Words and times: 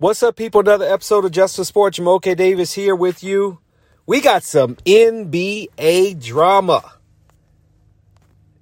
What's 0.00 0.22
up, 0.22 0.36
people? 0.36 0.60
Another 0.60 0.84
episode 0.84 1.24
of 1.24 1.32
Justice 1.32 1.66
Sports. 1.66 1.98
Jamoke 1.98 2.36
Davis 2.36 2.72
here 2.72 2.94
with 2.94 3.24
you. 3.24 3.58
We 4.06 4.20
got 4.20 4.44
some 4.44 4.76
NBA 4.86 6.24
drama. 6.24 6.92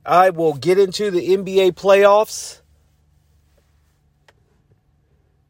I 0.07 0.31
will 0.31 0.55
get 0.55 0.79
into 0.79 1.11
the 1.11 1.37
NBA 1.37 1.73
playoffs. 1.73 2.63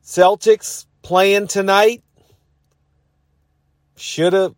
Celtics 0.02 0.86
playing 1.02 1.46
tonight. 1.46 2.02
Should 3.94 4.32
have. 4.32 4.56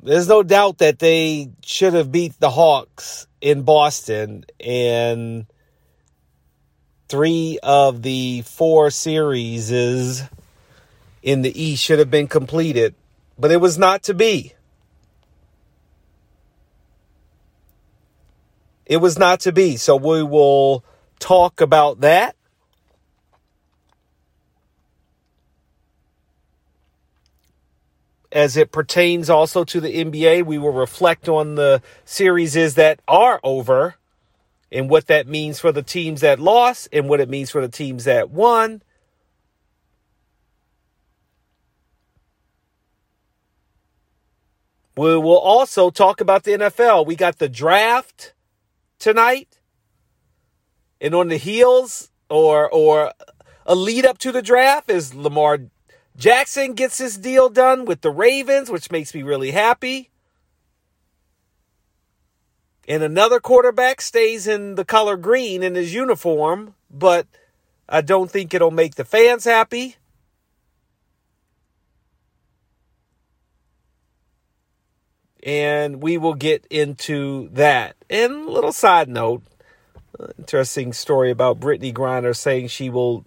There's 0.00 0.28
no 0.28 0.44
doubt 0.44 0.78
that 0.78 1.00
they 1.00 1.50
should 1.64 1.94
have 1.94 2.12
beat 2.12 2.38
the 2.38 2.50
Hawks 2.50 3.26
in 3.40 3.62
Boston 3.62 4.44
and 4.60 5.46
three 7.08 7.58
of 7.62 8.02
the 8.02 8.42
four 8.42 8.90
series 8.90 9.70
in 11.22 11.42
the 11.42 11.62
East 11.62 11.82
should 11.82 11.98
have 11.98 12.10
been 12.10 12.28
completed, 12.28 12.94
but 13.38 13.50
it 13.50 13.60
was 13.60 13.78
not 13.78 14.02
to 14.04 14.14
be. 14.14 14.54
It 18.84 18.98
was 18.98 19.18
not 19.18 19.40
to 19.40 19.52
be. 19.52 19.76
So 19.76 19.96
we 19.96 20.22
will 20.22 20.84
talk 21.18 21.60
about 21.60 22.00
that. 22.00 22.36
As 28.30 28.56
it 28.56 28.70
pertains 28.70 29.30
also 29.30 29.64
to 29.64 29.80
the 29.80 30.04
NBA, 30.04 30.44
we 30.44 30.58
will 30.58 30.72
reflect 30.72 31.28
on 31.28 31.54
the 31.54 31.82
series 32.04 32.74
that 32.74 33.00
are 33.08 33.40
over 33.42 33.96
and 34.76 34.90
what 34.90 35.06
that 35.06 35.26
means 35.26 35.58
for 35.58 35.72
the 35.72 35.82
teams 35.82 36.20
that 36.20 36.38
lost 36.38 36.86
and 36.92 37.08
what 37.08 37.18
it 37.18 37.30
means 37.30 37.50
for 37.50 37.62
the 37.62 37.68
teams 37.68 38.04
that 38.04 38.28
won. 38.28 38.82
We 44.94 45.16
will 45.16 45.38
also 45.38 45.88
talk 45.88 46.20
about 46.20 46.44
the 46.44 46.52
NFL. 46.52 47.06
We 47.06 47.16
got 47.16 47.38
the 47.38 47.48
draft 47.48 48.34
tonight. 48.98 49.60
And 51.00 51.14
on 51.14 51.28
the 51.28 51.38
heels 51.38 52.10
or 52.28 52.68
or 52.70 53.12
a 53.64 53.74
lead 53.74 54.04
up 54.04 54.18
to 54.18 54.32
the 54.32 54.42
draft 54.42 54.90
is 54.90 55.14
Lamar 55.14 55.58
Jackson 56.18 56.74
gets 56.74 56.98
his 56.98 57.16
deal 57.16 57.48
done 57.48 57.86
with 57.86 58.02
the 58.02 58.10
Ravens, 58.10 58.70
which 58.70 58.90
makes 58.90 59.14
me 59.14 59.22
really 59.22 59.52
happy. 59.52 60.10
And 62.88 63.02
another 63.02 63.40
quarterback 63.40 64.00
stays 64.00 64.46
in 64.46 64.76
the 64.76 64.84
color 64.84 65.16
green 65.16 65.62
in 65.62 65.74
his 65.74 65.92
uniform, 65.92 66.74
but 66.90 67.26
I 67.88 68.00
don't 68.00 68.30
think 68.30 68.54
it'll 68.54 68.70
make 68.70 68.94
the 68.94 69.04
fans 69.04 69.44
happy. 69.44 69.96
And 75.42 76.02
we 76.02 76.18
will 76.18 76.34
get 76.34 76.66
into 76.70 77.48
that. 77.52 77.96
And 78.10 78.46
little 78.46 78.72
side 78.72 79.08
note 79.08 79.42
interesting 80.38 80.92
story 80.92 81.30
about 81.30 81.60
Brittney 81.60 81.92
Griner 81.92 82.34
saying 82.34 82.68
she 82.68 82.90
will 82.90 83.24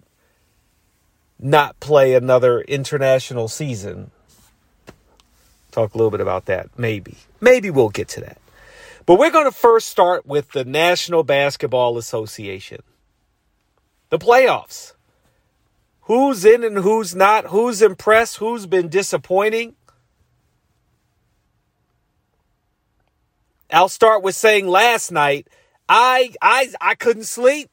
not 1.38 1.78
play 1.80 2.14
another 2.14 2.60
international 2.62 3.48
season. 3.48 4.10
Talk 5.70 5.94
a 5.94 5.96
little 5.96 6.10
bit 6.10 6.20
about 6.20 6.46
that, 6.46 6.68
maybe. 6.76 7.16
Maybe 7.40 7.70
we'll 7.70 7.90
get 7.90 8.08
to 8.08 8.20
that. 8.20 8.39
But 9.06 9.18
we're 9.18 9.30
going 9.30 9.46
to 9.46 9.56
first 9.56 9.88
start 9.88 10.26
with 10.26 10.52
the 10.52 10.64
National 10.64 11.22
Basketball 11.22 11.98
Association. 11.98 12.82
The 14.10 14.18
playoffs. 14.18 14.92
Who's 16.02 16.44
in 16.44 16.64
and 16.64 16.78
who's 16.78 17.14
not? 17.14 17.46
Who's 17.46 17.82
impressed? 17.82 18.38
Who's 18.38 18.66
been 18.66 18.88
disappointing? 18.88 19.76
I'll 23.72 23.88
start 23.88 24.22
with 24.22 24.34
saying 24.34 24.66
last 24.66 25.12
night, 25.12 25.46
I 25.88 26.32
I 26.42 26.72
I 26.80 26.94
couldn't 26.96 27.24
sleep. 27.24 27.70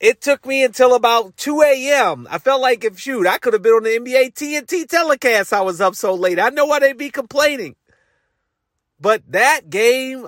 It 0.00 0.20
took 0.20 0.46
me 0.46 0.62
until 0.62 0.94
about 0.94 1.36
2 1.36 1.62
a.m. 1.62 2.28
I 2.30 2.38
felt 2.38 2.60
like 2.60 2.84
if 2.84 2.98
shoot, 2.98 3.26
I 3.26 3.38
could 3.38 3.52
have 3.52 3.62
been 3.62 3.72
on 3.72 3.82
the 3.82 3.98
NBA 3.98 4.34
TNT 4.34 4.88
telecast. 4.88 5.52
I 5.52 5.60
was 5.60 5.80
up 5.80 5.96
so 5.96 6.14
late. 6.14 6.38
I 6.38 6.50
know 6.50 6.66
why 6.66 6.78
they'd 6.78 6.96
be 6.96 7.10
complaining. 7.10 7.74
But 9.00 9.22
that 9.28 9.70
game, 9.70 10.26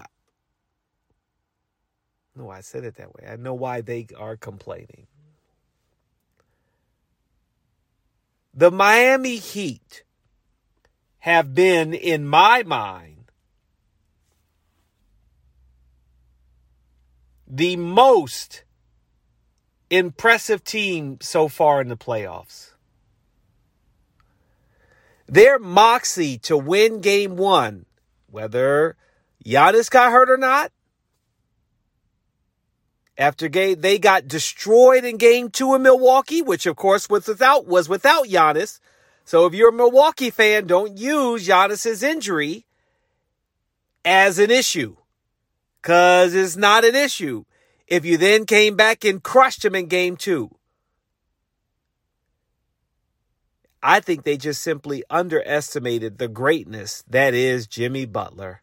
no, 2.37 2.51
I 2.51 2.61
said 2.61 2.85
it 2.85 2.97
that 2.97 3.15
way. 3.15 3.29
I 3.29 3.37
know 3.37 3.55
why 3.55 3.81
they 3.81 4.07
are 4.17 4.37
complaining. 4.37 5.07
The 8.55 8.71
Miami 8.71 9.37
Heat 9.37 10.05
have 11.21 11.55
been, 11.55 11.95
in 11.95 12.27
my 12.27 12.63
mind, 12.63 13.31
the 17.47 17.77
most 17.77 18.65
impressive 19.91 20.63
team 20.63 21.19
so 21.21 21.49
far 21.49 21.81
in 21.81 21.89
the 21.89 21.97
playoffs. 21.97 22.71
Their 25.27 25.59
moxie 25.59 26.39
to 26.39 26.57
win 26.57 27.01
game 27.01 27.37
one 27.37 27.87
whether 28.31 28.97
Giannis 29.45 29.91
got 29.91 30.13
hurt 30.13 30.31
or 30.31 30.37
not. 30.37 30.73
After 33.19 33.49
game, 33.49 33.81
they 33.81 33.99
got 33.99 34.29
destroyed 34.29 35.05
in 35.05 35.19
game 35.19 35.51
two 35.51 35.75
in 35.75 35.83
Milwaukee, 35.83 36.41
which 36.41 36.65
of 36.65 36.77
course 36.77 37.09
was 37.11 37.27
without 37.27 37.67
was 37.67 37.89
without 37.89 38.27
Giannis. 38.27 38.81
So 39.25 39.47
if 39.47 39.55
you're 39.55 39.69
a 39.69 39.73
Milwaukee 39.73 40.31
fan, 40.31 40.67
don't 40.67 40.97
use 40.97 41.47
Giannis's 41.47 42.03
injury 42.03 42.67
as 44.05 44.39
an 44.39 44.51
issue. 44.51 44.97
Cause 45.83 46.35
it's 46.35 46.57
not 46.57 46.85
an 46.85 46.95
issue. 46.95 47.45
If 47.87 48.05
you 48.05 48.17
then 48.17 48.47
came 48.47 48.77
back 48.77 49.05
and 49.05 49.23
crushed 49.23 49.65
him 49.65 49.75
in 49.75 49.87
game 49.87 50.17
two. 50.17 50.57
I 53.83 54.01
think 54.01 54.25
they 54.25 54.37
just 54.37 54.61
simply 54.61 55.05
underestimated 55.09 56.19
the 56.19 56.29
greatness 56.29 57.03
that 57.09 57.33
is 57.33 57.67
Jimmy 57.67 58.05
Butler. 58.05 58.63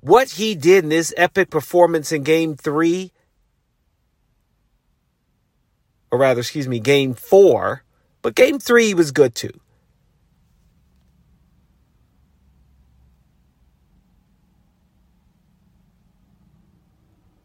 What 0.00 0.32
he 0.32 0.54
did 0.54 0.84
in 0.84 0.90
this 0.90 1.14
epic 1.16 1.48
performance 1.48 2.12
in 2.12 2.24
game 2.24 2.56
three, 2.56 3.12
or 6.10 6.18
rather, 6.18 6.40
excuse 6.40 6.68
me, 6.68 6.78
game 6.78 7.14
four, 7.14 7.84
but 8.20 8.34
game 8.34 8.58
three 8.58 8.92
was 8.92 9.12
good 9.12 9.34
too. 9.34 9.60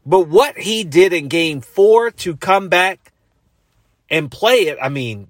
But 0.06 0.28
what 0.28 0.58
he 0.58 0.84
did 0.84 1.14
in 1.14 1.28
game 1.28 1.62
four 1.62 2.12
to 2.12 2.36
come 2.36 2.68
back 2.68 3.14
and 4.10 4.30
play 4.30 4.68
it, 4.68 4.78
I 4.82 4.90
mean, 4.90 5.28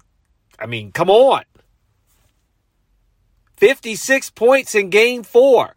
I 0.60 0.66
mean, 0.66 0.92
come 0.92 1.10
on. 1.10 1.44
56 3.56 4.30
points 4.30 4.74
in 4.74 4.90
game 4.90 5.22
4. 5.22 5.74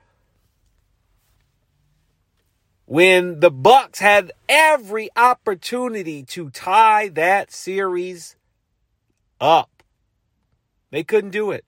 When 2.86 3.40
the 3.40 3.52
Bucks 3.52 4.00
had 4.00 4.34
every 4.50 5.10
opportunity 5.16 6.24
to 6.24 6.50
tie 6.50 7.08
that 7.10 7.52
series 7.52 8.36
up. 9.44 9.84
They 10.92 11.04
couldn't 11.04 11.32
do 11.32 11.52
it. 11.52 11.66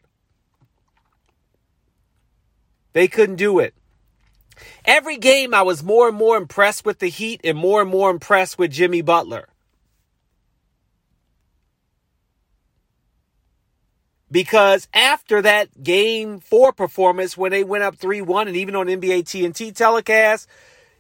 They 2.93 3.07
couldn't 3.07 3.35
do 3.35 3.59
it. 3.59 3.73
Every 4.85 5.17
game 5.17 5.53
I 5.53 5.63
was 5.63 5.83
more 5.83 6.07
and 6.07 6.15
more 6.15 6.37
impressed 6.37 6.85
with 6.85 6.99
the 6.99 7.09
Heat 7.09 7.41
and 7.43 7.57
more 7.57 7.81
and 7.81 7.89
more 7.89 8.09
impressed 8.09 8.57
with 8.57 8.71
Jimmy 8.71 9.01
Butler. 9.01 9.49
Because 14.35 14.89
after 14.93 15.41
that 15.41 15.81
game 15.81 16.41
four 16.41 16.73
performance, 16.73 17.37
when 17.37 17.51
they 17.51 17.63
went 17.63 17.85
up 17.85 17.95
3 17.95 18.19
1, 18.19 18.49
and 18.49 18.57
even 18.57 18.75
on 18.75 18.87
NBA 18.87 19.23
TNT 19.23 19.73
telecast, 19.73 20.49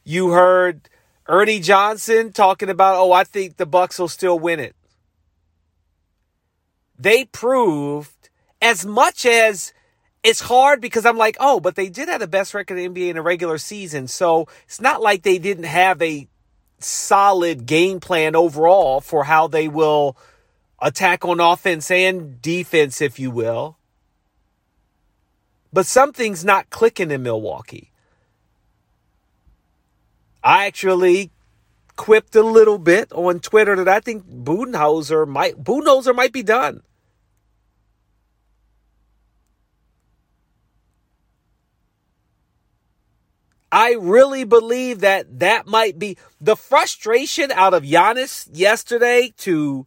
you 0.05 0.29
heard 0.29 0.87
Ernie 1.27 1.59
Johnson 1.59 2.31
talking 2.31 2.69
about, 2.69 2.95
oh, 2.95 3.11
I 3.11 3.25
think 3.25 3.57
the 3.57 3.65
Bucks 3.65 3.99
will 3.99 4.07
still 4.07 4.39
win 4.39 4.61
it. 4.61 4.73
They 6.97 7.25
proved 7.25 8.29
as 8.61 8.85
much 8.85 9.25
as 9.25 9.73
it's 10.23 10.39
hard 10.39 10.79
because 10.79 11.05
I'm 11.05 11.17
like, 11.17 11.35
oh, 11.37 11.59
but 11.59 11.75
they 11.75 11.89
did 11.89 12.07
have 12.07 12.21
the 12.21 12.27
best 12.27 12.53
record 12.53 12.77
in 12.77 12.93
NBA 12.93 13.09
in 13.09 13.17
a 13.17 13.21
regular 13.21 13.57
season. 13.57 14.07
So 14.07 14.47
it's 14.63 14.79
not 14.79 15.01
like 15.01 15.23
they 15.23 15.39
didn't 15.39 15.65
have 15.65 16.01
a 16.01 16.29
solid 16.79 17.65
game 17.65 17.99
plan 17.99 18.33
overall 18.33 19.01
for 19.01 19.25
how 19.25 19.49
they 19.49 19.67
will 19.67 20.15
attack 20.79 21.25
on 21.25 21.39
offense 21.39 21.89
and 21.91 22.41
defense, 22.41 23.01
if 23.01 23.19
you 23.19 23.31
will. 23.31 23.77
But 25.71 25.85
something's 25.85 26.45
not 26.45 26.69
clicking 26.69 27.11
in 27.11 27.23
Milwaukee. 27.23 27.91
I 30.43 30.67
actually 30.67 31.31
quipped 31.95 32.35
a 32.35 32.43
little 32.43 32.77
bit 32.77 33.11
on 33.11 33.39
Twitter 33.39 33.75
that 33.75 33.87
I 33.87 33.99
think 33.99 34.25
Budenholzer 34.27 35.27
might 35.27 35.63
Budenholzer 35.63 36.15
might 36.15 36.31
be 36.31 36.43
done. 36.43 36.83
I 43.71 43.95
really 43.99 44.45
believe 44.45 45.01
that 45.01 45.39
that 45.39 45.67
might 45.67 45.99
be 45.99 46.17
the 46.39 46.55
frustration 46.55 47.51
out 47.51 47.73
of 47.73 47.83
Giannis 47.83 48.47
yesterday 48.53 49.33
to 49.39 49.85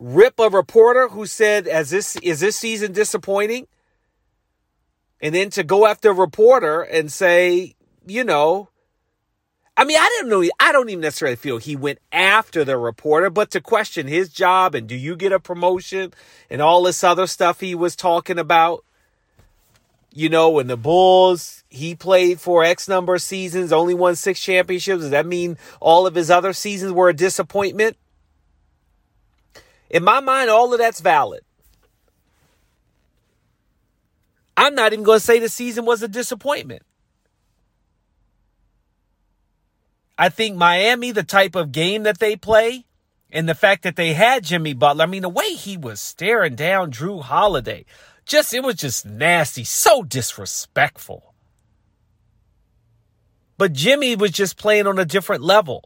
rip 0.00 0.40
a 0.40 0.48
reporter 0.48 1.08
who 1.08 1.26
said, 1.26 1.68
"As 1.68 1.90
this 1.90 2.16
is 2.16 2.40
this 2.40 2.56
season 2.56 2.92
disappointing," 2.92 3.68
and 5.20 5.34
then 5.34 5.50
to 5.50 5.62
go 5.62 5.86
after 5.86 6.10
a 6.10 6.14
reporter 6.14 6.80
and 6.80 7.12
say, 7.12 7.76
you 8.06 8.24
know, 8.24 8.68
I 9.76 9.84
mean, 9.84 9.98
I 9.98 10.18
don't 10.20 10.28
know. 10.28 10.50
I 10.58 10.72
don't 10.72 10.88
even 10.90 11.00
necessarily 11.00 11.36
feel 11.36 11.58
he 11.58 11.76
went 11.76 12.00
after 12.12 12.64
the 12.64 12.76
reporter, 12.76 13.30
but 13.30 13.50
to 13.52 13.60
question 13.60 14.08
his 14.08 14.28
job 14.28 14.74
and 14.74 14.86
do 14.86 14.94
you 14.94 15.16
get 15.16 15.32
a 15.32 15.40
promotion 15.40 16.12
and 16.50 16.60
all 16.60 16.82
this 16.82 17.04
other 17.04 17.26
stuff 17.26 17.60
he 17.60 17.74
was 17.74 17.96
talking 17.96 18.38
about. 18.38 18.84
You 20.12 20.28
know, 20.28 20.50
when 20.50 20.66
the 20.66 20.76
Bulls 20.76 21.62
he 21.68 21.94
played 21.94 22.40
for 22.40 22.64
X 22.64 22.88
number 22.88 23.14
of 23.14 23.22
seasons, 23.22 23.72
only 23.72 23.94
won 23.94 24.16
six 24.16 24.40
championships. 24.40 25.02
Does 25.02 25.10
that 25.10 25.24
mean 25.24 25.56
all 25.80 26.06
of 26.06 26.16
his 26.16 26.30
other 26.30 26.52
seasons 26.52 26.92
were 26.92 27.08
a 27.08 27.14
disappointment? 27.14 27.96
In 29.90 30.04
my 30.04 30.20
mind, 30.20 30.48
all 30.48 30.72
of 30.72 30.78
that's 30.78 31.00
valid. 31.00 31.42
I'm 34.56 34.74
not 34.74 34.92
even 34.92 35.04
going 35.04 35.18
to 35.18 35.24
say 35.24 35.38
the 35.38 35.48
season 35.48 35.84
was 35.84 36.02
a 36.02 36.08
disappointment. 36.08 36.82
I 40.16 40.28
think 40.28 40.56
Miami, 40.56 41.12
the 41.12 41.22
type 41.22 41.54
of 41.54 41.72
game 41.72 42.02
that 42.04 42.18
they 42.18 42.36
play, 42.36 42.84
and 43.32 43.48
the 43.48 43.54
fact 43.54 43.82
that 43.84 43.96
they 43.96 44.12
had 44.12 44.44
Jimmy 44.44 44.74
Butler, 44.74 45.04
I 45.04 45.06
mean, 45.06 45.22
the 45.22 45.28
way 45.28 45.54
he 45.54 45.76
was 45.76 46.00
staring 46.00 46.56
down 46.56 46.92
Jrue 46.92 47.22
Holiday, 47.22 47.84
just, 48.26 48.52
it 48.52 48.62
was 48.62 48.76
just 48.76 49.06
nasty, 49.06 49.64
so 49.64 50.02
disrespectful. 50.02 51.34
But 53.56 53.72
Jimmy 53.72 54.14
was 54.14 54.30
just 54.30 54.56
playing 54.56 54.86
on 54.86 54.98
a 54.98 55.04
different 55.04 55.42
level. 55.42 55.84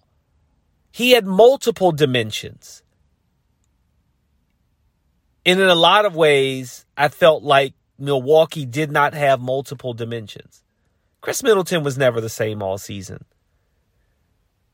He 0.90 1.12
had 1.12 1.26
multiple 1.26 1.90
dimensions. 1.90 2.83
And 5.46 5.60
in 5.60 5.68
a 5.68 5.74
lot 5.74 6.06
of 6.06 6.16
ways, 6.16 6.86
I 6.96 7.08
felt 7.08 7.42
like 7.42 7.74
Milwaukee 7.98 8.66
did 8.66 8.90
not 8.90 9.14
have 9.14 9.40
multiple 9.40 9.92
dimensions. 9.92 10.62
Khris 11.20 11.42
Middleton 11.42 11.82
was 11.84 11.98
never 11.98 12.20
the 12.20 12.28
same 12.28 12.62
all 12.62 12.78
season. 12.78 13.24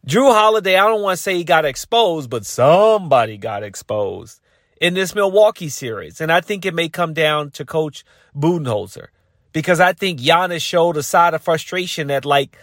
Jrue 0.07 0.33
Holiday, 0.33 0.77
I 0.77 0.87
don't 0.87 1.03
want 1.03 1.17
to 1.17 1.23
say 1.23 1.37
he 1.37 1.45
got 1.45 1.65
exposed, 1.65 2.31
but 2.31 2.47
somebody 2.47 3.37
got 3.37 3.63
exposed 3.63 4.41
in 4.81 4.95
this 4.95 5.15
Milwaukee 5.15 5.69
series. 5.69 6.21
And 6.21 6.33
I 6.33 6.41
think 6.41 6.65
it 6.65 6.75
may 6.75 6.89
come 6.89 7.13
down 7.13 7.51
to 7.53 7.65
Coach 7.65 8.05
Budenholzer 8.35 9.09
because 9.53 9.79
I 9.79 9.93
think 9.93 10.21
Giannis 10.21 10.63
showed 10.63 10.97
a 10.97 11.03
side 11.03 11.35
of 11.35 11.43
frustration 11.43 12.07
that, 12.07 12.25
like, 12.25 12.57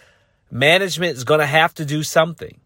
management 0.50 1.16
is 1.16 1.24
going 1.24 1.40
to 1.40 1.46
have 1.46 1.74
to 1.74 1.84
do 1.84 2.02
something. 2.02 2.60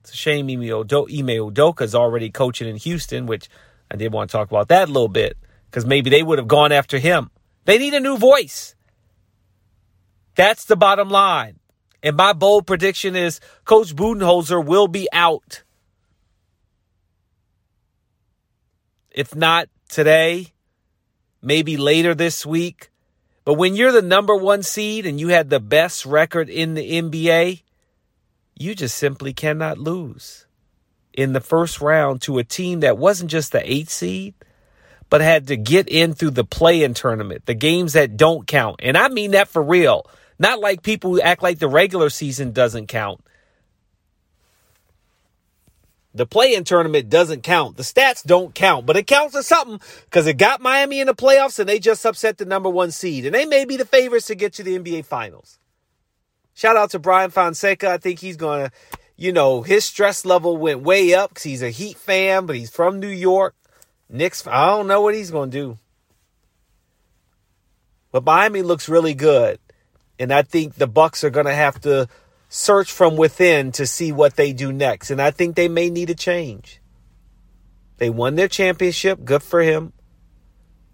It's 0.00 0.12
a 0.12 0.16
shame 0.16 0.48
Ime 0.50 0.60
Udoka 0.60 1.82
is 1.82 1.94
already 1.94 2.30
coaching 2.30 2.68
in 2.68 2.76
Houston, 2.76 3.26
which 3.26 3.48
I 3.90 3.96
did 3.96 4.12
want 4.12 4.30
to 4.30 4.36
talk 4.36 4.50
about 4.50 4.68
that 4.68 4.88
a 4.88 4.92
little 4.92 5.08
bit 5.08 5.36
because 5.66 5.84
maybe 5.84 6.10
they 6.10 6.22
would 6.22 6.38
have 6.38 6.48
gone 6.48 6.72
after 6.72 6.98
him. 6.98 7.30
They 7.64 7.78
need 7.78 7.94
a 7.94 8.00
new 8.00 8.16
voice. 8.16 8.74
That's 10.36 10.64
the 10.64 10.76
bottom 10.76 11.08
line. 11.10 11.58
And 12.02 12.16
my 12.16 12.32
bold 12.32 12.66
prediction 12.66 13.14
is 13.14 13.40
Coach 13.64 13.94
Budenholzer 13.94 14.64
will 14.64 14.88
be 14.88 15.08
out. 15.12 15.62
If 19.10 19.34
not 19.34 19.68
today, 19.88 20.52
maybe 21.42 21.76
later 21.76 22.14
this 22.14 22.46
week. 22.46 22.90
But 23.44 23.54
when 23.54 23.74
you're 23.74 23.92
the 23.92 24.02
number 24.02 24.36
one 24.36 24.62
seed 24.62 25.04
and 25.04 25.18
you 25.18 25.28
had 25.28 25.50
the 25.50 25.60
best 25.60 26.06
record 26.06 26.48
in 26.48 26.74
the 26.74 27.02
NBA, 27.02 27.62
you 28.56 28.74
just 28.74 28.96
simply 28.96 29.32
cannot 29.32 29.78
lose 29.78 30.46
in 31.12 31.32
the 31.32 31.40
first 31.40 31.80
round 31.80 32.22
to 32.22 32.38
a 32.38 32.44
team 32.44 32.80
that 32.80 32.98
wasn't 32.98 33.30
just 33.30 33.52
the 33.52 33.72
eight 33.72 33.90
seed, 33.90 34.34
but 35.08 35.20
had 35.20 35.48
to 35.48 35.56
get 35.56 35.88
in 35.88 36.14
through 36.14 36.30
the 36.30 36.44
play 36.44 36.82
in 36.82 36.94
tournament, 36.94 37.46
the 37.46 37.54
games 37.54 37.94
that 37.94 38.16
don't 38.16 38.46
count. 38.46 38.76
And 38.82 38.96
I 38.96 39.08
mean 39.08 39.32
that 39.32 39.48
for 39.48 39.62
real. 39.62 40.06
Not 40.38 40.60
like 40.60 40.82
people 40.82 41.10
who 41.10 41.20
act 41.20 41.42
like 41.42 41.58
the 41.58 41.68
regular 41.68 42.08
season 42.08 42.52
doesn't 42.52 42.86
count. 42.86 43.20
The 46.14 46.26
play-in 46.26 46.64
tournament 46.64 47.08
doesn't 47.08 47.42
count. 47.42 47.76
The 47.76 47.84
stats 47.84 48.24
don't 48.24 48.52
count, 48.54 48.84
but 48.84 48.96
it 48.96 49.06
counts 49.06 49.36
as 49.36 49.46
something 49.46 49.80
because 50.06 50.26
it 50.26 50.38
got 50.38 50.60
Miami 50.60 51.00
in 51.00 51.06
the 51.06 51.14
playoffs 51.14 51.58
and 51.58 51.68
they 51.68 51.78
just 51.78 52.04
upset 52.04 52.38
the 52.38 52.44
number 52.44 52.68
one 52.68 52.90
seed. 52.90 53.26
And 53.26 53.34
they 53.34 53.44
may 53.44 53.64
be 53.64 53.76
the 53.76 53.84
favorites 53.84 54.26
to 54.26 54.34
get 54.34 54.54
to 54.54 54.64
the 54.64 54.76
NBA 54.76 55.04
Finals. 55.04 55.58
Shout 56.54 56.76
out 56.76 56.90
to 56.90 56.98
Brian 56.98 57.30
Fonseca. 57.30 57.90
I 57.90 57.98
think 57.98 58.18
he's 58.18 58.36
going 58.36 58.66
to, 58.66 58.72
you 59.20 59.32
know, 59.32 59.60
his 59.60 59.84
stress 59.84 60.24
level 60.24 60.56
went 60.56 60.80
way 60.80 61.12
up 61.12 61.28
because 61.28 61.42
he's 61.42 61.62
a 61.62 61.68
Heat 61.68 61.98
fan, 61.98 62.46
but 62.46 62.56
he's 62.56 62.70
from 62.70 62.98
New 62.98 63.06
York. 63.06 63.54
Knicks, 64.08 64.46
I 64.46 64.68
don't 64.68 64.86
know 64.86 65.02
what 65.02 65.14
he's 65.14 65.30
going 65.30 65.50
to 65.50 65.56
do. 65.56 65.78
But 68.12 68.24
Miami 68.24 68.62
looks 68.62 68.88
really 68.88 69.12
good. 69.12 69.58
And 70.18 70.32
I 70.32 70.40
think 70.40 70.74
the 70.74 70.86
Bucks 70.86 71.22
are 71.22 71.28
going 71.28 71.44
to 71.44 71.54
have 71.54 71.78
to 71.82 72.08
search 72.48 72.90
from 72.90 73.16
within 73.16 73.72
to 73.72 73.86
see 73.86 74.10
what 74.10 74.36
they 74.36 74.54
do 74.54 74.72
next. 74.72 75.10
And 75.10 75.20
I 75.20 75.32
think 75.32 75.54
they 75.54 75.68
may 75.68 75.90
need 75.90 76.08
a 76.08 76.14
change. 76.14 76.80
They 77.98 78.08
won 78.08 78.36
their 78.36 78.48
championship, 78.48 79.22
good 79.22 79.42
for 79.42 79.60
him, 79.60 79.92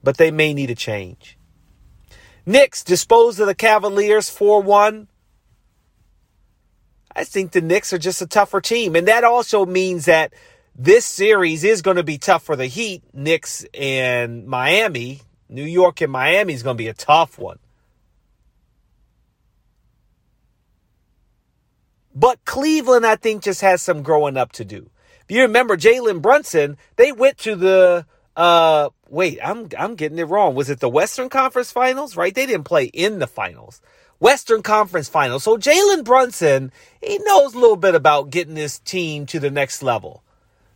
but 0.03 0.17
they 0.17 0.33
may 0.33 0.53
need 0.53 0.71
a 0.71 0.75
change. 0.75 1.39
Knicks 2.45 2.83
dispose 2.83 3.39
of 3.39 3.47
the 3.47 3.55
Cavaliers 3.55 4.29
4 4.29 4.63
1. 4.63 5.07
I 7.17 7.25
think 7.25 7.53
the 7.53 7.63
Knicks 7.63 7.95
are 7.95 7.99
just 7.99 8.21
a 8.21 8.27
tougher 8.27 8.61
team. 8.61 8.95
And 8.95 9.09
that 9.09 9.25
also 9.25 9.65
means 9.65 10.05
that 10.05 10.35
this 10.77 11.07
series 11.07 11.65
is 11.65 11.81
going 11.81 11.97
to 11.97 12.03
be 12.03 12.19
tough 12.19 12.43
for 12.43 12.57
the 12.57 12.67
Heat, 12.67 13.03
Knicks, 13.15 13.65
and 13.73 14.47
Miami. 14.47 15.23
New 15.49 15.65
York 15.65 16.03
and 16.03 16.13
Miami 16.13 16.53
is 16.53 16.63
going 16.63 16.77
to 16.77 16.83
be 16.83 16.89
a 16.89 16.95
tough 16.95 17.39
one. 17.39 17.59
But 22.15 22.45
Cleveland, 22.45 23.07
I 23.07 23.17
think, 23.17 23.43
just 23.43 23.63
has 23.63 23.81
some 23.81 24.03
growing 24.03 24.37
up 24.37 24.53
to 24.53 24.65
do. 24.65 24.91
If 25.23 25.35
you 25.35 25.43
remember 25.43 25.77
Jalen 25.77 26.21
Brunson, 26.21 26.77
they 26.97 27.13
went 27.13 27.39
to 27.39 27.57
the 27.57 28.07
uh 28.37 28.91
wait, 29.09 29.39
I'm 29.43 29.69
I'm 29.79 29.95
getting 29.95 30.19
it 30.19 30.25
wrong. 30.25 30.55
Was 30.55 30.69
it 30.69 30.81
the 30.81 30.89
Western 30.89 31.31
Conference 31.31 31.73
Finals? 31.73 32.17
Right? 32.17 32.35
They 32.35 32.47
didn't 32.47 32.65
play 32.65 32.85
in 32.85 33.19
the 33.19 33.27
finals. 33.27 33.81
Western 34.19 34.63
Conference 34.63 35.09
Finals. 35.09 35.45
So 35.45 35.57
Jalen 35.57 36.05
Brunson, 36.05 36.73
he 37.03 37.19
knows 37.19 37.55
a 37.55 37.59
little 37.59 37.77
bit 37.77 37.95
about 37.95 38.31
getting 38.31 38.55
this 38.55 38.79
team 38.79 39.27
to 39.27 39.39
the 39.39 39.51
next 39.51 39.83
level. 39.83 40.23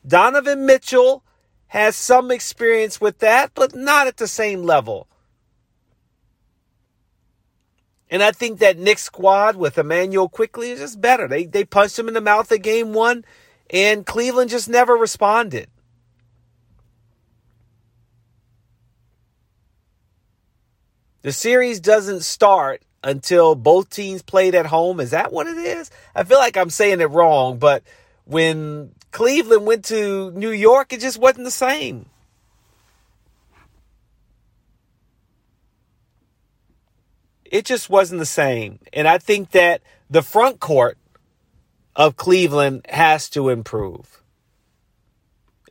Donovan 0.06 0.66
Mitchell 0.66 1.22
has 1.68 1.96
some 1.96 2.30
experience 2.30 3.00
with 3.00 3.18
that, 3.18 3.52
but 3.54 3.74
not 3.74 4.06
at 4.06 4.16
the 4.16 4.26
same 4.26 4.62
level. 4.62 5.06
And 8.10 8.22
I 8.22 8.32
think 8.32 8.58
that 8.58 8.76
Knicks 8.76 9.04
squad 9.04 9.54
with 9.56 9.78
Immanuel 9.78 10.28
Quickley 10.28 10.72
is 10.72 10.80
just 10.80 11.00
better. 11.00 11.28
They 11.28 11.44
they 11.44 11.64
punched 11.64 11.98
him 11.98 12.08
in 12.08 12.14
the 12.14 12.20
mouth 12.20 12.50
at 12.50 12.62
game 12.62 12.92
one, 12.92 13.24
and 13.70 14.04
Cleveland 14.04 14.50
just 14.50 14.68
never 14.68 14.94
responded. 14.94 15.68
The 21.22 21.32
series 21.32 21.78
doesn't 21.78 22.22
start 22.22 22.82
until 23.02 23.54
both 23.54 23.90
teams 23.90 24.22
played 24.22 24.54
at 24.54 24.66
home. 24.66 25.00
Is 25.00 25.10
that 25.10 25.32
what 25.32 25.46
it 25.46 25.56
is? 25.56 25.90
I 26.14 26.24
feel 26.24 26.38
like 26.38 26.56
I'm 26.56 26.70
saying 26.70 27.00
it 27.00 27.06
wrong, 27.06 27.58
but 27.58 27.82
when 28.24 28.92
Cleveland 29.12 29.66
went 29.66 29.84
to 29.86 30.30
New 30.32 30.50
York, 30.50 30.92
it 30.92 31.00
just 31.00 31.18
wasn't 31.18 31.44
the 31.44 31.50
same. 31.50 32.06
it 37.50 37.64
just 37.64 37.90
wasn't 37.90 38.20
the 38.20 38.26
same. 38.26 38.78
And 38.92 39.06
I 39.06 39.18
think 39.18 39.50
that 39.50 39.82
the 40.08 40.22
front 40.22 40.60
court 40.60 40.96
of 41.96 42.16
Cleveland 42.16 42.86
has 42.88 43.28
to 43.30 43.48
improve. 43.48 44.22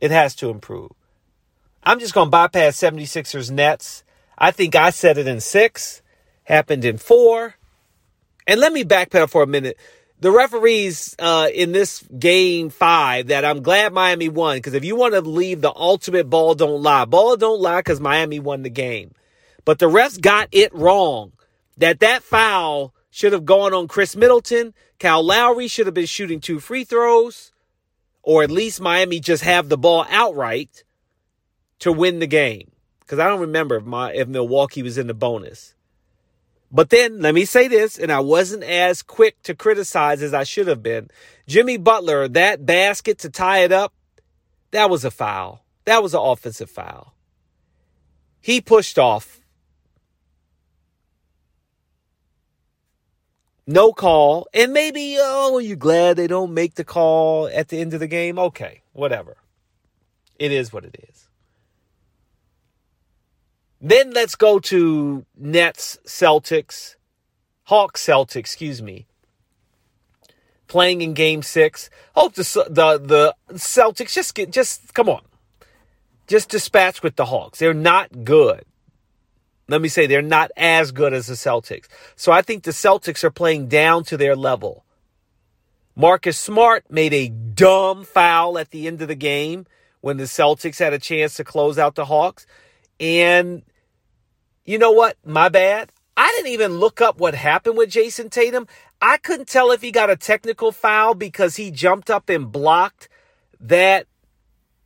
It 0.00 0.10
has 0.10 0.34
to 0.36 0.50
improve. 0.50 0.92
I'm 1.82 1.98
just 1.98 2.14
going 2.14 2.26
to 2.26 2.30
bypass 2.30 2.76
76ers 2.76 3.50
Nets. 3.50 4.04
I 4.36 4.50
think 4.50 4.74
I 4.74 4.90
said 4.90 5.18
it 5.18 5.26
in 5.26 5.40
six, 5.40 6.02
happened 6.50 6.84
in 6.84 6.98
four. 6.98 7.54
And 8.46 8.60
let 8.60 8.72
me 8.72 8.84
backpedal 8.84 9.30
for 9.30 9.42
a 9.42 9.46
minute. 9.46 9.76
The 10.20 10.30
referees 10.30 11.16
uh, 11.18 11.48
in 11.54 11.72
this 11.72 12.02
game 12.18 12.70
five 12.70 13.28
that 13.28 13.44
I'm 13.44 13.62
glad 13.62 13.92
Miami 13.92 14.28
won 14.28 14.58
because 14.58 14.74
if 14.74 14.84
you 14.84 14.96
want 14.96 15.14
to 15.14 15.22
leave 15.22 15.60
the 15.62 15.72
ultimate 15.74 16.28
ball 16.28 16.54
don't 16.54 16.82
lie, 16.82 17.06
ball 17.06 17.36
don't 17.36 17.60
lie 17.60 17.78
because 17.80 18.00
Miami 18.00 18.40
won 18.40 18.62
the 18.62 18.70
game. 18.70 19.12
But 19.64 19.78
the 19.78 19.88
refs 19.88 20.20
got 20.20 20.48
it 20.52 20.74
wrong 20.74 21.32
that 21.78 22.00
that 22.00 22.22
foul 22.22 22.92
should 23.10 23.32
have 23.32 23.44
gone 23.46 23.72
on 23.72 23.88
Khris 23.88 24.16
Middleton. 24.16 24.74
Kyle 24.98 25.22
Lowry 25.24 25.68
should 25.68 25.86
have 25.86 25.94
been 25.94 26.06
shooting 26.06 26.40
two 26.40 26.60
free 26.60 26.84
throws. 26.84 27.52
or 28.22 28.42
at 28.42 28.50
least 28.50 28.80
Miami 28.80 29.20
just 29.20 29.42
have 29.42 29.68
the 29.68 29.78
ball 29.78 30.06
outright 30.10 30.84
to 31.80 31.92
win 31.92 32.18
the 32.18 32.26
game. 32.26 32.70
Because 33.00 33.18
I 33.18 33.28
don't 33.28 33.40
remember 33.40 33.76
if, 33.76 33.84
my, 33.84 34.12
if 34.12 34.28
Milwaukee 34.28 34.82
was 34.82 34.98
in 34.98 35.06
the 35.06 35.14
bonus. 35.14 35.74
But 36.72 36.90
then 36.90 37.20
let 37.20 37.34
me 37.34 37.44
say 37.44 37.66
this, 37.66 37.98
and 37.98 38.12
I 38.12 38.20
wasn't 38.20 38.62
as 38.62 39.02
quick 39.02 39.42
to 39.42 39.54
criticize 39.54 40.22
as 40.22 40.32
I 40.32 40.44
should 40.44 40.68
have 40.68 40.82
been. 40.82 41.10
Jimmy 41.46 41.78
Butler, 41.78 42.28
that 42.28 42.64
basket 42.64 43.18
to 43.20 43.30
tie 43.30 43.64
it 43.64 43.72
up, 43.72 43.92
that 44.70 44.88
was 44.88 45.04
a 45.04 45.10
foul. 45.10 45.64
That 45.84 46.02
was 46.02 46.14
an 46.14 46.20
offensive 46.22 46.70
foul. 46.70 47.14
He 48.40 48.60
pushed 48.60 48.98
off. 48.98 49.40
No 53.66 53.92
call. 53.92 54.46
And 54.54 54.72
maybe, 54.72 55.16
oh, 55.18 55.58
you 55.58 55.76
glad 55.76 56.16
they 56.16 56.26
don't 56.26 56.54
make 56.54 56.74
the 56.74 56.84
call 56.84 57.48
at 57.48 57.68
the 57.68 57.80
end 57.80 57.94
of 57.94 58.00
the 58.00 58.06
game? 58.06 58.38
Okay, 58.38 58.82
whatever. 58.92 59.36
It 60.38 60.52
is 60.52 60.72
what 60.72 60.84
it 60.84 60.96
is. 61.08 61.09
Then 63.80 64.10
let's 64.10 64.34
go 64.34 64.58
to 64.58 65.24
Nets 65.36 65.98
Celtics, 66.04 66.96
Hawks 67.64 68.04
Celtics, 68.04 68.36
excuse 68.36 68.82
me. 68.82 69.06
Playing 70.66 71.00
in 71.00 71.14
Game 71.14 71.42
Six. 71.42 71.88
Hope 72.14 72.34
the 72.34 72.42
the 72.68 72.98
the 72.98 73.34
Celtics 73.54 74.12
just 74.12 74.34
get 74.34 74.52
just 74.52 74.92
come 74.92 75.08
on, 75.08 75.22
just 76.26 76.50
dispatch 76.50 77.02
with 77.02 77.16
the 77.16 77.24
Hawks. 77.24 77.58
They're 77.58 77.74
not 77.74 78.24
good. 78.24 78.64
Let 79.66 79.80
me 79.80 79.88
say 79.88 80.06
they're 80.06 80.20
not 80.20 80.50
as 80.56 80.92
good 80.92 81.14
as 81.14 81.28
the 81.28 81.34
Celtics. 81.34 81.86
So 82.16 82.32
I 82.32 82.42
think 82.42 82.64
the 82.64 82.72
Celtics 82.72 83.24
are 83.24 83.30
playing 83.30 83.68
down 83.68 84.04
to 84.04 84.16
their 84.16 84.36
level. 84.36 84.84
Marcus 85.96 86.38
Smart 86.38 86.90
made 86.90 87.14
a 87.14 87.28
dumb 87.28 88.04
foul 88.04 88.58
at 88.58 88.70
the 88.70 88.86
end 88.86 89.00
of 89.00 89.08
the 89.08 89.14
game 89.14 89.66
when 90.00 90.16
the 90.16 90.24
Celtics 90.24 90.78
had 90.78 90.92
a 90.92 90.98
chance 90.98 91.34
to 91.34 91.44
close 91.44 91.78
out 91.78 91.94
the 91.94 92.04
Hawks. 92.04 92.46
And 92.98 93.62
you 94.70 94.78
know 94.78 94.92
what? 94.92 95.16
My 95.24 95.48
bad. 95.48 95.90
I 96.16 96.32
didn't 96.36 96.52
even 96.52 96.78
look 96.78 97.00
up 97.00 97.18
what 97.18 97.34
happened 97.34 97.76
with 97.76 97.90
Jayson 97.90 98.30
Tatum. 98.30 98.68
I 99.02 99.16
couldn't 99.16 99.48
tell 99.48 99.72
if 99.72 99.82
he 99.82 99.90
got 99.90 100.10
a 100.10 100.16
technical 100.16 100.70
foul 100.70 101.14
because 101.14 101.56
he 101.56 101.72
jumped 101.72 102.08
up 102.08 102.28
and 102.28 102.52
blocked 102.52 103.08
that 103.58 104.06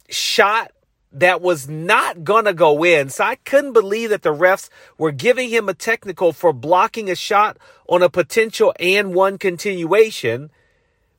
shot 0.09 0.73
that 1.13 1.43
was 1.43 1.69
not 1.69 2.25
going 2.25 2.47
to 2.47 2.55
go 2.55 2.83
in. 2.83 3.11
So 3.11 3.25
I 3.25 3.35
couldn't 3.35 3.75
believe 3.75 4.09
that 4.09 4.23
the 4.23 4.33
refs 4.33 4.71
were 4.97 5.13
giving 5.13 5.51
him 5.51 5.69
a 5.69 5.75
technical 5.75 6.33
for 6.33 6.55
blocking 6.55 7.11
a 7.11 7.15
shot 7.15 7.59
on 7.87 8.03
a 8.03 8.09
potential 8.09 8.73
and 8.81 9.15
one 9.15 9.37
continuation. 9.37 10.51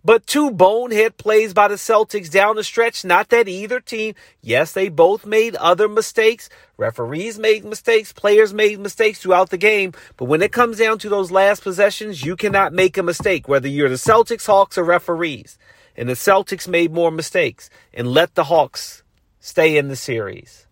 But 0.06 0.28
two 0.28 0.52
bonehead 0.52 1.18
plays 1.18 1.52
by 1.52 1.68
the 1.68 1.76
Celtics 1.76 2.30
down 2.30 2.58
the 2.58 2.64
stretch. 2.64 3.04
Not 3.04 3.30
that 3.30 3.48
either 3.48 3.80
team, 3.80 4.14
yes, 4.40 4.72
they 4.72 4.88
both 4.88 5.26
made 5.26 5.56
other 5.56 5.90
mistakes. 5.90 6.48
Referees 6.78 7.40
made 7.40 7.66
mistakes. 7.66 8.14
Players 8.14 8.54
made 8.54 8.80
mistakes 8.80 9.18
throughout 9.18 9.50
the 9.50 9.58
game. 9.58 9.94
But 10.16 10.26
when 10.26 10.44
it 10.44 10.52
comes 10.52 10.78
down 10.78 11.00
to 11.00 11.10
those 11.10 11.32
last 11.32 11.64
possessions, 11.64 12.24
you 12.24 12.36
cannot 12.36 12.72
make 12.72 13.00
a 13.00 13.04
mistake, 13.04 13.48
whether 13.48 13.68
you're 13.68 13.90
the 13.90 13.96
Celtics, 13.96 14.46
Hawks, 14.46 14.78
or 14.78 14.84
referees. 14.84 15.58
And 15.98 16.08
the 16.08 16.14
Celtics 16.14 16.68
made 16.68 16.94
more 16.94 17.10
mistakes 17.10 17.72
and 17.92 18.08
let 18.08 18.36
the 18.36 18.44
Hawks 18.44 19.02
stay 19.40 19.76
in 19.76 19.88
the 19.88 19.96
series. 19.96 20.68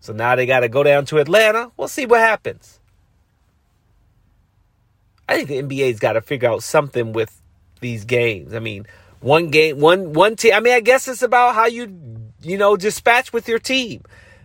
So 0.00 0.12
now 0.12 0.34
they 0.34 0.46
got 0.46 0.60
to 0.60 0.68
go 0.68 0.82
down 0.82 1.04
to 1.06 1.18
Atlanta. 1.18 1.70
We'll 1.76 1.86
see 1.86 2.06
what 2.06 2.18
happens. 2.18 2.80
I 5.28 5.44
think 5.44 5.48
the 5.48 5.62
NBA's 5.62 6.00
got 6.00 6.14
to 6.14 6.20
figure 6.20 6.48
out 6.48 6.64
something 6.64 7.12
with 7.12 7.41
these 7.82 8.06
games. 8.06 8.54
I 8.54 8.58
mean, 8.58 8.86
one 9.20 9.50
game, 9.50 9.78
one 9.78 10.14
one 10.14 10.36
team. 10.36 10.54
I 10.54 10.60
mean, 10.60 10.72
I 10.72 10.80
guess 10.80 11.06
it's 11.06 11.22
about 11.22 11.54
how 11.54 11.66
you 11.66 11.94
you 12.42 12.56
know 12.56 12.76
dispatch 12.76 13.32
with 13.32 13.46
your 13.48 13.58
team. 13.58 14.02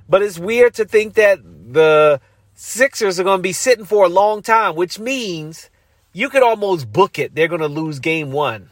But 0.09 0.21
it's 0.21 0.37
weird 0.39 0.73
to 0.75 0.85
think 0.85 1.13
that 1.15 1.39
the 1.43 2.19
Sixers 2.53 3.19
are 3.19 3.23
going 3.23 3.39
to 3.39 3.43
be 3.43 3.53
sitting 3.53 3.85
for 3.85 4.05
a 4.05 4.09
long 4.09 4.41
time, 4.41 4.75
which 4.75 4.99
means 4.99 5.69
you 6.11 6.29
could 6.29 6.43
almost 6.43 6.91
book 6.91 7.19
it. 7.19 7.35
They're 7.35 7.47
going 7.47 7.61
to 7.61 7.67
lose 7.67 7.99
game 7.99 8.31
one, 8.31 8.71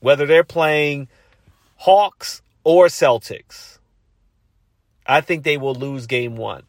whether 0.00 0.26
they're 0.26 0.44
playing 0.44 1.08
Hawks 1.76 2.42
or 2.64 2.86
Celtics. 2.86 3.78
I 5.06 5.20
think 5.20 5.44
they 5.44 5.56
will 5.56 5.74
lose 5.74 6.06
game 6.06 6.36
one. 6.36 6.64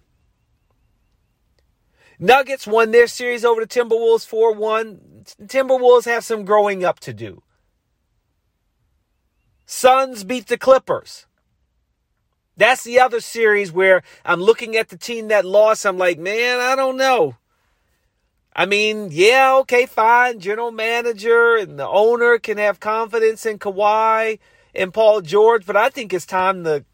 Nuggets 2.23 2.67
won 2.67 2.91
their 2.91 3.07
series 3.07 3.43
over 3.43 3.61
the 3.61 3.67
Timberwolves 3.67 4.27
4 4.27 4.53
1. 4.53 5.01
Timberwolves 5.45 6.05
have 6.05 6.23
some 6.23 6.45
growing 6.45 6.85
up 6.85 6.99
to 6.99 7.13
do. 7.13 7.41
Suns 9.65 10.23
beat 10.23 10.45
the 10.45 10.57
Clippers. 10.57 11.25
That's 12.55 12.83
the 12.83 12.99
other 12.99 13.21
series 13.21 13.71
where 13.71 14.03
I'm 14.23 14.39
looking 14.39 14.75
at 14.75 14.89
the 14.89 14.97
team 14.97 15.29
that 15.29 15.45
lost. 15.45 15.83
I'm 15.83 15.97
like, 15.97 16.19
man, 16.19 16.59
I 16.59 16.75
don't 16.75 16.95
know. 16.95 17.37
I 18.55 18.67
mean, 18.67 19.07
yeah, 19.11 19.55
okay, 19.61 19.87
fine. 19.87 20.39
General 20.39 20.71
manager 20.71 21.55
and 21.55 21.79
the 21.79 21.87
owner 21.87 22.37
can 22.37 22.59
have 22.59 22.79
confidence 22.79 23.47
in 23.47 23.57
Kawhi 23.57 24.37
and 24.75 24.93
Paul 24.93 25.21
George, 25.21 25.65
but 25.65 25.75
I 25.75 25.89
think 25.89 26.13
it's 26.13 26.27
time 26.27 26.65
to 26.65 26.85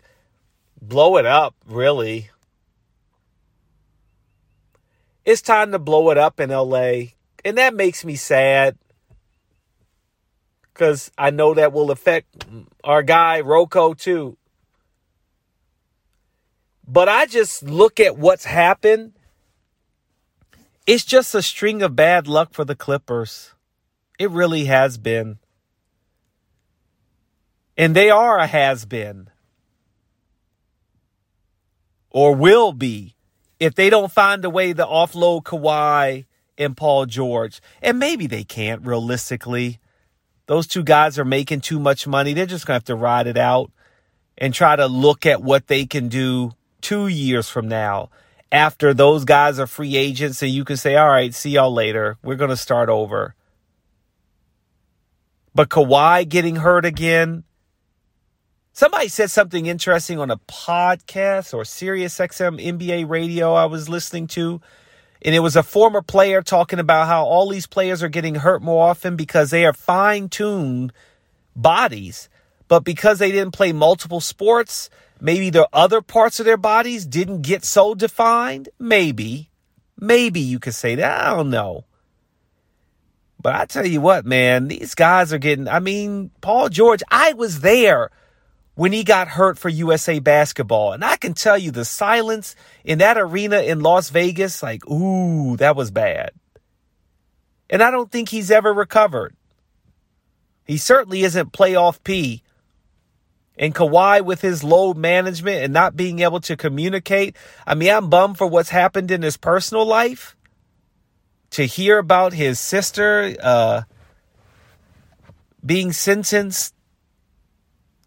blow 0.81 1.17
it 1.17 1.25
up, 1.25 1.53
really. 1.65 2.29
It's 5.27 5.41
time 5.41 5.73
to 5.73 5.79
blow 5.79 6.09
it 6.11 6.17
up 6.17 6.39
in 6.39 6.51
LA. 6.51 7.11
And 7.43 7.57
that 7.57 7.75
makes 7.75 8.05
me 8.05 8.15
sad 8.15 8.77
because 10.73 11.11
I 11.17 11.31
know 11.31 11.53
that 11.53 11.73
will 11.73 11.91
affect 11.91 12.45
our 12.81 13.03
guy, 13.03 13.41
Rocco, 13.41 13.93
too. 13.93 14.37
But 16.87 17.09
I 17.09 17.25
just 17.25 17.61
look 17.61 17.99
at 17.99 18.17
what's 18.17 18.45
happened. 18.45 19.19
It's 20.85 21.03
just 21.03 21.35
a 21.35 21.41
string 21.41 21.81
of 21.81 21.93
bad 21.93 22.29
luck 22.29 22.53
for 22.53 22.63
the 22.63 22.73
Clippers. 22.73 23.53
It 24.17 24.31
really 24.31 24.63
has 24.65 24.97
been. 24.97 25.39
And 27.75 27.93
they 27.93 28.09
are 28.09 28.37
a 28.37 28.47
has 28.47 28.85
been. 28.85 29.29
Or 32.11 32.33
will 32.33 32.71
be 32.71 33.16
if 33.59 33.75
they 33.75 33.89
don't 33.89 34.11
find 34.11 34.43
a 34.45 34.49
way 34.49 34.73
to 34.73 34.85
offload 34.85 35.43
Kawhi 35.43 36.25
and 36.57 36.75
Paul 36.75 37.05
George, 37.05 37.61
and 37.81 37.99
maybe 37.99 38.27
they 38.27 38.43
can't 38.43 38.85
realistically. 38.85 39.79
Those 40.47 40.65
two 40.65 40.83
guys 40.83 41.19
are 41.19 41.25
making 41.25 41.61
too 41.61 41.79
much 41.79 42.07
money. 42.07 42.33
They're 42.33 42.45
just 42.45 42.65
going 42.65 42.75
to 42.75 42.81
have 42.81 42.85
to 42.85 42.95
ride 42.95 43.27
it 43.27 43.37
out 43.37 43.71
and 44.37 44.53
try 44.53 44.75
to 44.75 44.87
look 44.87 45.25
at 45.25 45.41
what 45.41 45.67
they 45.67 45.85
can 45.85 46.07
do 46.07 46.51
two 46.81 47.07
years 47.07 47.49
from 47.49 47.67
now 47.67 48.09
after 48.51 48.93
those 48.93 49.25
guys 49.25 49.59
are 49.59 49.67
free 49.67 49.95
agents 49.97 50.41
and 50.41 50.51
you 50.51 50.63
can 50.63 50.77
say, 50.77 50.95
all 50.95 51.09
right, 51.09 51.33
see 51.33 51.51
y'all 51.51 51.73
later. 51.73 52.17
We're 52.23 52.35
going 52.35 52.49
to 52.49 52.57
start 52.57 52.89
over. 52.89 53.35
But 55.53 55.69
Kawhi 55.69 56.27
getting 56.29 56.57
hurt 56.57 56.85
again, 56.85 57.43
Somebody 58.77 59.07
said 59.07 59.31
something 59.31 59.65
interesting 59.65 60.19
on 60.19 60.29
a 60.29 60.37
podcast 60.37 61.51
or 61.51 61.65
Sirius 61.65 62.15
XM 62.19 62.63
NBA 62.63 63.09
radio 63.09 63.53
I 63.53 63.65
was 63.65 63.89
listening 63.89 64.27
to. 64.27 64.61
And 65.23 65.33
it 65.33 65.39
was 65.39 65.55
a 65.55 65.63
former 65.63 66.03
player 66.03 66.43
talking 66.43 66.77
about 66.77 67.07
how 67.07 67.25
all 67.25 67.49
these 67.49 67.65
players 67.65 68.03
are 68.03 68.07
getting 68.07 68.35
hurt 68.35 68.61
more 68.61 68.87
often 68.87 69.15
because 69.15 69.49
they 69.49 69.65
are 69.65 69.73
fine 69.73 70.29
tuned 70.29 70.93
bodies. 71.55 72.29
But 72.67 72.81
because 72.81 73.17
they 73.17 73.31
didn't 73.31 73.55
play 73.55 73.73
multiple 73.73 74.21
sports, 74.21 74.91
maybe 75.19 75.49
the 75.49 75.67
other 75.73 76.03
parts 76.03 76.39
of 76.39 76.45
their 76.45 76.55
bodies 76.55 77.07
didn't 77.07 77.41
get 77.41 77.65
so 77.65 77.95
defined. 77.95 78.69
Maybe. 78.77 79.49
Maybe 79.99 80.39
you 80.39 80.59
could 80.59 80.75
say 80.75 80.93
that. 80.93 81.25
I 81.25 81.35
don't 81.35 81.49
know. 81.49 81.85
But 83.41 83.55
I 83.55 83.65
tell 83.65 83.87
you 83.87 84.01
what, 84.01 84.23
man, 84.23 84.67
these 84.67 84.93
guys 84.93 85.33
are 85.33 85.39
getting, 85.39 85.67
I 85.67 85.79
mean, 85.79 86.29
Paul 86.41 86.69
George, 86.69 87.01
I 87.09 87.33
was 87.33 87.61
there 87.61 88.11
when 88.77 88.93
he 88.93 89.03
got 89.03 89.27
hurt 89.27 89.57
for 89.57 89.69
USA 89.69 90.19
basketball. 90.19 90.93
And 90.93 91.03
I 91.03 91.17
can 91.17 91.33
tell 91.33 91.57
you 91.57 91.71
the 91.71 91.83
silence 91.83 92.55
in 92.85 92.99
that 92.99 93.17
arena 93.17 93.59
in 93.61 93.79
Las 93.79 94.11
Vegas, 94.11 94.61
like, 94.61 94.87
ooh, 94.87 95.57
that 95.57 95.75
was 95.75 95.89
bad. 95.89 96.29
And 97.71 97.81
I 97.81 97.89
don't 97.89 98.11
think 98.11 98.29
he's 98.29 98.51
ever 98.51 98.71
recovered. 98.71 99.35
He 100.63 100.77
certainly 100.77 101.23
isn't 101.23 101.53
playoff 101.53 102.03
P. 102.03 102.43
And 103.57 103.73
Kawhi 103.73 104.23
with 104.23 104.41
his 104.41 104.63
load 104.63 104.95
management 104.95 105.63
and 105.63 105.73
not 105.73 105.95
being 105.95 106.19
able 106.19 106.41
to 106.41 106.55
communicate. 106.55 107.35
I 107.65 107.73
mean, 107.73 107.89
I'm 107.89 108.11
bummed 108.11 108.37
for 108.37 108.45
what's 108.45 108.69
happened 108.69 109.09
in 109.09 109.23
his 109.23 109.37
personal 109.37 109.87
life. 109.87 110.35
To 111.51 111.63
hear 111.63 111.97
about 111.97 112.33
his 112.33 112.59
sister 112.59 113.35
uh, 113.41 113.81
being 115.65 115.93
sentenced 115.93 116.75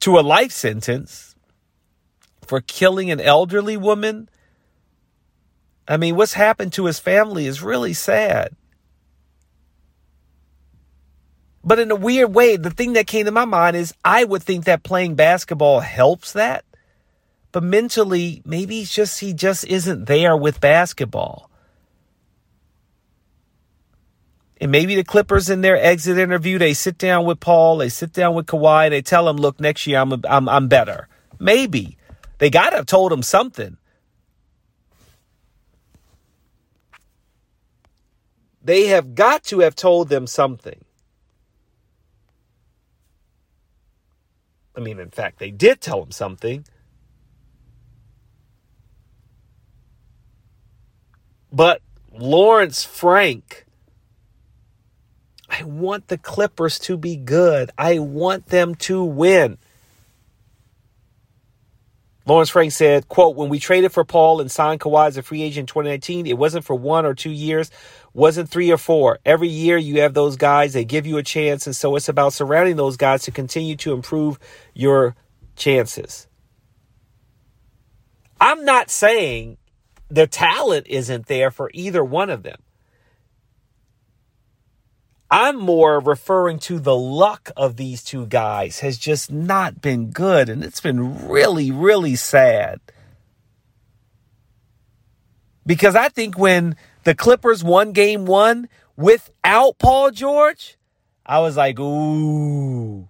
to 0.00 0.18
a 0.18 0.20
life 0.20 0.52
sentence 0.52 1.34
for 2.46 2.60
killing 2.60 3.10
an 3.10 3.20
elderly 3.20 3.76
woman. 3.76 4.28
I 5.86 5.96
mean, 5.96 6.16
what's 6.16 6.34
happened 6.34 6.72
to 6.74 6.86
his 6.86 6.98
family 6.98 7.46
is 7.46 7.62
really 7.62 7.92
sad. 7.92 8.56
But 11.62 11.78
in 11.78 11.90
a 11.90 11.96
weird 11.96 12.34
way, 12.34 12.56
the 12.56 12.70
thing 12.70 12.94
that 12.94 13.06
came 13.06 13.26
to 13.26 13.32
my 13.32 13.44
mind 13.44 13.76
is 13.76 13.94
I 14.04 14.24
would 14.24 14.42
think 14.42 14.64
that 14.64 14.82
playing 14.82 15.14
basketball 15.14 15.80
helps 15.80 16.32
that. 16.32 16.64
But 17.52 17.62
mentally, 17.62 18.42
maybe 18.44 18.76
he's 18.76 18.92
just 18.92 19.20
he 19.20 19.34
just 19.34 19.64
isn't 19.66 20.06
there 20.06 20.36
with 20.36 20.60
basketball. 20.60 21.49
And 24.60 24.70
maybe 24.70 24.94
the 24.94 25.04
Clippers 25.04 25.48
in 25.48 25.62
their 25.62 25.76
exit 25.76 26.18
interview, 26.18 26.58
they 26.58 26.74
sit 26.74 26.98
down 26.98 27.24
with 27.24 27.40
Paul, 27.40 27.78
they 27.78 27.88
sit 27.88 28.12
down 28.12 28.34
with 28.34 28.46
Kawhi, 28.46 28.90
they 28.90 29.00
tell 29.02 29.28
him, 29.28 29.36
"Look, 29.38 29.58
next 29.58 29.86
year 29.86 29.98
I'm 29.98 30.12
I'm 30.28 30.48
I'm 30.48 30.68
better." 30.68 31.08
Maybe 31.38 31.96
they 32.38 32.50
got 32.50 32.70
to 32.70 32.76
have 32.76 32.86
told 32.86 33.12
him 33.12 33.22
something. 33.22 33.78
They 38.62 38.88
have 38.88 39.14
got 39.14 39.44
to 39.44 39.60
have 39.60 39.74
told 39.74 40.10
them 40.10 40.26
something. 40.26 40.84
I 44.76 44.80
mean, 44.80 45.00
in 45.00 45.10
fact, 45.10 45.38
they 45.38 45.50
did 45.50 45.80
tell 45.80 46.02
him 46.02 46.10
something. 46.10 46.66
But 51.52 51.82
Lawrence 52.12 52.84
Frank, 52.84 53.66
I 55.60 55.64
want 55.64 56.08
the 56.08 56.16
Clippers 56.16 56.78
to 56.80 56.96
be 56.96 57.16
good. 57.16 57.70
I 57.76 57.98
want 57.98 58.46
them 58.46 58.74
to 58.76 59.04
win. 59.04 59.58
Lawrence 62.26 62.50
Frank 62.50 62.72
said, 62.72 63.08
quote, 63.08 63.36
when 63.36 63.48
we 63.48 63.58
traded 63.58 63.92
for 63.92 64.04
Paul 64.04 64.40
and 64.40 64.50
signed 64.50 64.80
Kawhi 64.80 65.08
as 65.08 65.16
a 65.16 65.22
free 65.22 65.42
agent 65.42 65.64
in 65.64 65.66
2019, 65.66 66.26
it 66.26 66.38
wasn't 66.38 66.64
for 66.64 66.74
one 66.76 67.04
or 67.04 67.12
two 67.12 67.30
years, 67.30 67.70
wasn't 68.14 68.48
three 68.48 68.70
or 68.70 68.78
four. 68.78 69.18
Every 69.24 69.48
year 69.48 69.76
you 69.76 70.00
have 70.00 70.14
those 70.14 70.36
guys, 70.36 70.72
they 70.72 70.84
give 70.84 71.06
you 71.06 71.18
a 71.18 71.22
chance. 71.22 71.66
And 71.66 71.74
so 71.74 71.96
it's 71.96 72.08
about 72.08 72.32
surrounding 72.32 72.76
those 72.76 72.96
guys 72.96 73.24
to 73.24 73.30
continue 73.30 73.76
to 73.76 73.92
improve 73.92 74.38
your 74.74 75.16
chances. 75.56 76.28
I'm 78.40 78.64
not 78.64 78.90
saying 78.90 79.58
the 80.08 80.26
talent 80.26 80.86
isn't 80.88 81.26
there 81.26 81.50
for 81.50 81.70
either 81.74 82.02
one 82.04 82.30
of 82.30 82.44
them. 82.44 82.62
I'm 85.30 85.56
more 85.56 86.00
referring 86.00 86.58
to 86.60 86.80
the 86.80 86.96
luck 86.96 87.50
of 87.56 87.76
these 87.76 88.02
two 88.02 88.26
guys 88.26 88.80
has 88.80 88.98
just 88.98 89.30
not 89.30 89.80
been 89.80 90.10
good. 90.10 90.48
And 90.48 90.64
it's 90.64 90.80
been 90.80 91.28
really, 91.28 91.70
really 91.70 92.16
sad. 92.16 92.80
Because 95.64 95.94
I 95.94 96.08
think 96.08 96.36
when 96.36 96.74
the 97.04 97.14
Clippers 97.14 97.62
won 97.62 97.92
game 97.92 98.26
one 98.26 98.68
without 98.96 99.78
Paul 99.78 100.10
George, 100.10 100.76
I 101.24 101.38
was 101.38 101.56
like, 101.56 101.78
ooh. 101.78 103.08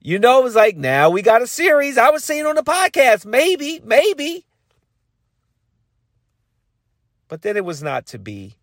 You 0.00 0.18
know, 0.18 0.40
it 0.40 0.44
was 0.44 0.54
like, 0.54 0.76
now 0.76 1.08
we 1.08 1.22
got 1.22 1.40
a 1.40 1.46
series. 1.46 1.96
I 1.96 2.10
was 2.10 2.22
saying 2.22 2.44
on 2.44 2.56
the 2.56 2.62
podcast, 2.62 3.24
maybe, 3.24 3.80
maybe. 3.82 4.44
But 7.26 7.40
then 7.40 7.56
it 7.56 7.64
was 7.64 7.82
not 7.82 8.04
to 8.08 8.18
be. 8.18 8.56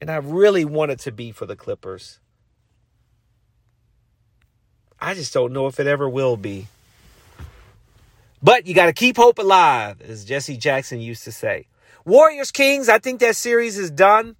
And 0.00 0.10
I 0.10 0.16
really 0.16 0.64
want 0.64 0.90
it 0.90 0.98
to 1.00 1.12
be 1.12 1.32
for 1.32 1.46
the 1.46 1.56
Clippers. 1.56 2.18
I 5.00 5.14
just 5.14 5.32
don't 5.32 5.52
know 5.52 5.66
if 5.66 5.78
it 5.78 5.86
ever 5.86 6.08
will 6.08 6.36
be. 6.36 6.68
But 8.42 8.66
you 8.66 8.74
got 8.74 8.86
to 8.86 8.92
keep 8.92 9.16
hope 9.16 9.38
alive, 9.38 10.00
as 10.02 10.24
Jesse 10.24 10.56
Jackson 10.56 11.00
used 11.00 11.24
to 11.24 11.32
say. 11.32 11.66
Warriors 12.04 12.52
Kings, 12.52 12.88
I 12.88 12.98
think 12.98 13.20
that 13.20 13.36
series 13.36 13.78
is 13.78 13.90
done. 13.90 14.36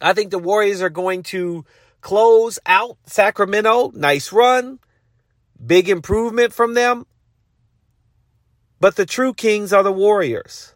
I 0.00 0.12
think 0.12 0.30
the 0.30 0.38
Warriors 0.38 0.82
are 0.82 0.90
going 0.90 1.22
to 1.24 1.64
close 2.00 2.58
out 2.66 2.98
Sacramento. 3.06 3.92
Nice 3.94 4.32
run. 4.32 4.78
Big 5.64 5.88
improvement 5.88 6.52
from 6.52 6.74
them. 6.74 7.06
But 8.80 8.96
the 8.96 9.06
true 9.06 9.32
Kings 9.32 9.72
are 9.72 9.82
the 9.82 9.92
Warriors. 9.92 10.71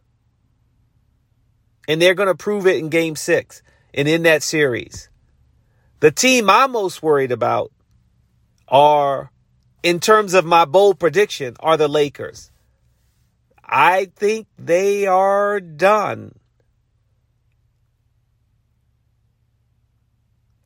And 1.89 2.03
they're 2.03 2.15
going 2.15 2.29
to 2.29 2.35
prove 2.35 2.67
it 2.67 2.79
in 2.79 2.89
game 2.89 3.17
six 3.17 3.63
and 3.95 4.09
in 4.09 4.25
that 4.25 4.43
series. 4.43 5.09
The 6.01 6.11
team 6.11 6.51
I'm 6.51 6.73
most 6.73 7.03
worried 7.03 7.33
about 7.33 7.73
are, 8.69 9.31
in 9.83 10.01
terms 10.01 10.35
of 10.35 10.45
my 10.45 10.65
bold 10.65 10.99
prediction, 10.99 11.57
are 11.61 11.77
the 11.77 11.89
Lakers. 11.89 12.51
I 13.65 14.07
think 14.17 14.47
they 14.59 15.07
are 15.07 15.61
done. 15.61 16.35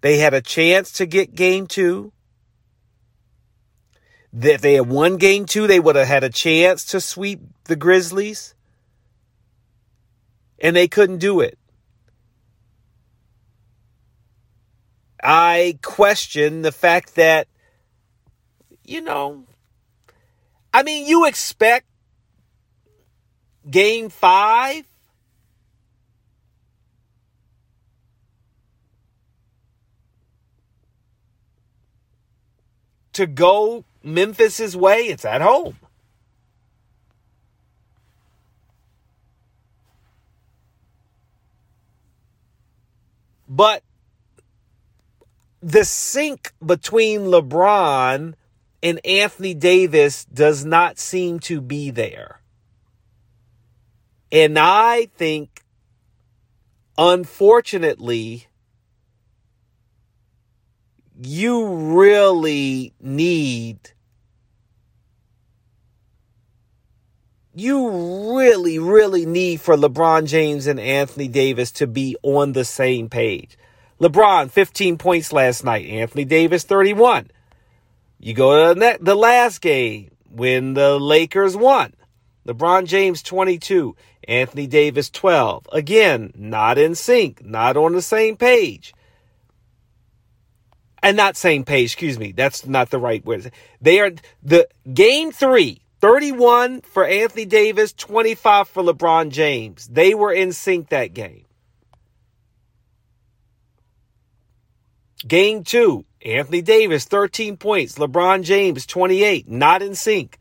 They 0.00 0.18
had 0.18 0.34
a 0.34 0.40
chance 0.40 0.92
to 0.92 1.06
get 1.06 1.34
game 1.34 1.66
two. 1.66 2.12
If 4.32 4.60
they 4.60 4.74
had 4.74 4.88
won 4.88 5.16
game 5.16 5.44
two, 5.44 5.66
they 5.66 5.80
would 5.80 5.96
have 5.96 6.06
had 6.06 6.24
a 6.24 6.30
chance 6.30 6.84
to 6.86 7.00
sweep 7.00 7.40
the 7.64 7.76
Grizzlies 7.76 8.54
and 10.60 10.76
they 10.76 10.88
couldn't 10.88 11.18
do 11.18 11.40
it. 11.40 11.58
I 15.22 15.78
question 15.82 16.62
the 16.62 16.72
fact 16.72 17.16
that, 17.16 17.46
you 18.84 19.00
know, 19.00 19.44
I 20.72 20.82
mean, 20.82 21.06
you 21.06 21.26
expect 21.26 21.86
game 23.68 24.08
five 24.08 24.84
to 33.12 33.26
go 33.26 33.84
Memphis's 34.02 34.76
way. 34.76 35.00
It's 35.00 35.24
at 35.24 35.42
home. 35.42 35.76
But 43.52 43.82
the 45.60 45.84
sync 45.84 46.52
between 46.64 47.22
LeBron 47.22 48.34
and 48.80 49.00
Anthony 49.04 49.54
Davis 49.54 50.24
does 50.24 50.64
not 50.64 51.00
seem 51.00 51.40
to 51.40 51.60
be 51.60 51.90
there. 51.90 52.40
And 54.30 54.56
I 54.56 55.08
think, 55.16 55.64
unfortunately, 56.96 58.46
you 61.20 61.66
really 61.66 62.94
need 63.00 63.80
you 67.54 68.36
really, 68.38 68.78
really 68.78 69.26
need 69.26 69.60
for 69.60 69.76
LeBron 69.76 70.26
James 70.26 70.66
and 70.66 70.78
Anthony 70.78 71.28
Davis 71.28 71.72
to 71.72 71.86
be 71.86 72.16
on 72.22 72.52
the 72.52 72.64
same 72.64 73.08
page. 73.08 73.58
LeBron, 74.00 74.50
15 74.50 74.98
points 74.98 75.32
last 75.32 75.64
night. 75.64 75.86
Anthony 75.86 76.24
Davis, 76.24 76.64
31. 76.64 77.30
You 78.18 78.34
go 78.34 78.74
to 78.74 78.98
the 79.00 79.14
last 79.14 79.60
game 79.60 80.10
when 80.30 80.74
the 80.74 80.98
Lakers 80.98 81.56
won. 81.56 81.94
LeBron 82.46 82.86
James, 82.86 83.22
22. 83.22 83.96
Anthony 84.28 84.66
Davis, 84.66 85.10
12. 85.10 85.68
Again, 85.72 86.32
not 86.36 86.78
in 86.78 86.94
sync, 86.94 87.44
not 87.44 87.76
on 87.76 87.92
the 87.92 88.02
same 88.02 88.36
page. 88.36 88.94
And 91.02 91.16
not 91.16 91.36
same 91.36 91.64
page, 91.64 91.86
excuse 91.92 92.18
me. 92.18 92.32
That's 92.32 92.66
not 92.66 92.90
the 92.90 92.98
right 92.98 93.24
word. 93.24 93.50
They 93.80 94.00
are 94.00 94.12
the 94.42 94.68
game 94.92 95.32
three 95.32 95.82
31 96.00 96.80
for 96.82 97.04
Anthony 97.04 97.44
Davis, 97.44 97.92
25 97.92 98.68
for 98.68 98.82
LeBron 98.82 99.30
James. 99.30 99.86
They 99.86 100.14
were 100.14 100.32
in 100.32 100.52
sync 100.52 100.88
that 100.88 101.12
game. 101.12 101.44
Game 105.26 105.64
two, 105.64 106.06
Anthony 106.24 106.62
Davis, 106.62 107.04
13 107.04 107.58
points. 107.58 107.98
LeBron 107.98 108.42
James, 108.42 108.86
28, 108.86 109.48
not 109.48 109.82
in 109.82 109.94
sync. 109.94 110.38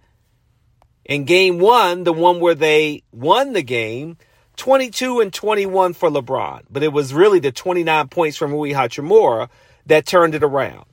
In 1.03 1.25
game 1.25 1.59
one, 1.59 2.03
the 2.05 2.13
one 2.13 2.39
where 2.39 2.55
they 2.55 3.03
won 3.11 3.51
the 3.51 3.63
game, 3.63 4.17
22 4.55 5.19
and 5.19 5.33
21 5.33 5.93
for 5.93 6.09
LeBron. 6.09 6.61
But 6.69 6.83
it 6.83 6.93
was 6.93 7.13
really 7.13 7.39
the 7.39 7.51
29 7.51 8.07
points 8.07 8.37
from 8.37 8.53
Rui 8.53 8.71
Hachimura 8.71 9.49
that 9.87 10.05
turned 10.05 10.35
it 10.35 10.43
around. 10.43 10.85